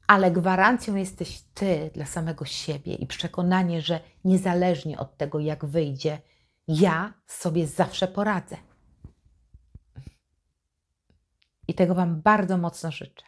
Ale 0.07 0.31
gwarancją 0.31 0.95
jesteś 0.95 1.41
ty 1.53 1.91
dla 1.93 2.05
samego 2.05 2.45
siebie 2.45 2.95
i 2.95 3.07
przekonanie, 3.07 3.81
że 3.81 3.99
niezależnie 4.25 4.99
od 4.99 5.17
tego, 5.17 5.39
jak 5.39 5.65
wyjdzie, 5.65 6.21
ja 6.67 7.13
sobie 7.27 7.67
zawsze 7.67 8.07
poradzę. 8.07 8.57
I 11.67 11.73
tego 11.73 11.95
Wam 11.95 12.21
bardzo 12.21 12.57
mocno 12.57 12.91
życzę. 12.91 13.25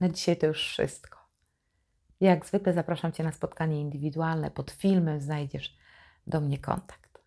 Na 0.00 0.08
dzisiaj 0.08 0.36
to 0.36 0.46
już 0.46 0.68
wszystko. 0.68 1.18
Jak 2.20 2.46
zwykle 2.46 2.72
zapraszam 2.72 3.12
Cię 3.12 3.24
na 3.24 3.32
spotkanie 3.32 3.80
indywidualne. 3.80 4.50
Pod 4.50 4.70
filmem 4.70 5.20
znajdziesz 5.20 5.76
do 6.26 6.40
mnie 6.40 6.58
kontakt. 6.58 7.18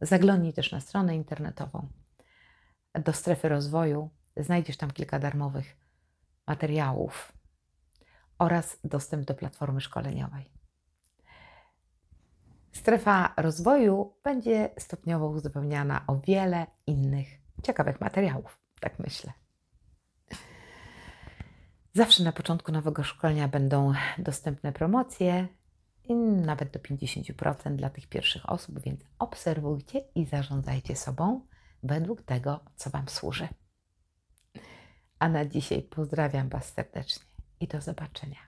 Zaglądnij 0.00 0.52
też 0.52 0.72
na 0.72 0.80
stronę 0.80 1.16
internetową 1.16 1.88
do 2.94 3.12
strefy 3.12 3.48
rozwoju. 3.48 4.10
Znajdziesz 4.36 4.76
tam 4.76 4.90
kilka 4.90 5.18
darmowych 5.18 5.76
materiałów 6.46 7.32
oraz 8.38 8.78
dostęp 8.84 9.24
do 9.24 9.34
platformy 9.34 9.80
szkoleniowej. 9.80 10.57
Strefa 12.72 13.34
rozwoju 13.36 14.14
będzie 14.24 14.70
stopniowo 14.78 15.28
uzupełniana 15.28 16.04
o 16.06 16.16
wiele 16.16 16.66
innych 16.86 17.28
ciekawych 17.62 18.00
materiałów, 18.00 18.58
tak 18.80 18.98
myślę. 18.98 19.32
Zawsze 21.94 22.24
na 22.24 22.32
początku 22.32 22.72
nowego 22.72 23.04
szkolenia 23.04 23.48
będą 23.48 23.92
dostępne 24.18 24.72
promocje, 24.72 25.48
nawet 26.46 26.70
do 26.70 26.78
50% 26.78 27.76
dla 27.76 27.90
tych 27.90 28.06
pierwszych 28.06 28.50
osób, 28.50 28.80
więc 28.80 29.00
obserwujcie 29.18 30.00
i 30.14 30.26
zarządzajcie 30.26 30.96
sobą 30.96 31.40
według 31.82 32.22
tego, 32.22 32.60
co 32.76 32.90
Wam 32.90 33.08
służy. 33.08 33.48
A 35.18 35.28
na 35.28 35.44
dzisiaj 35.44 35.82
pozdrawiam 35.82 36.48
Was 36.48 36.72
serdecznie 36.72 37.24
i 37.60 37.66
do 37.66 37.80
zobaczenia. 37.80 38.47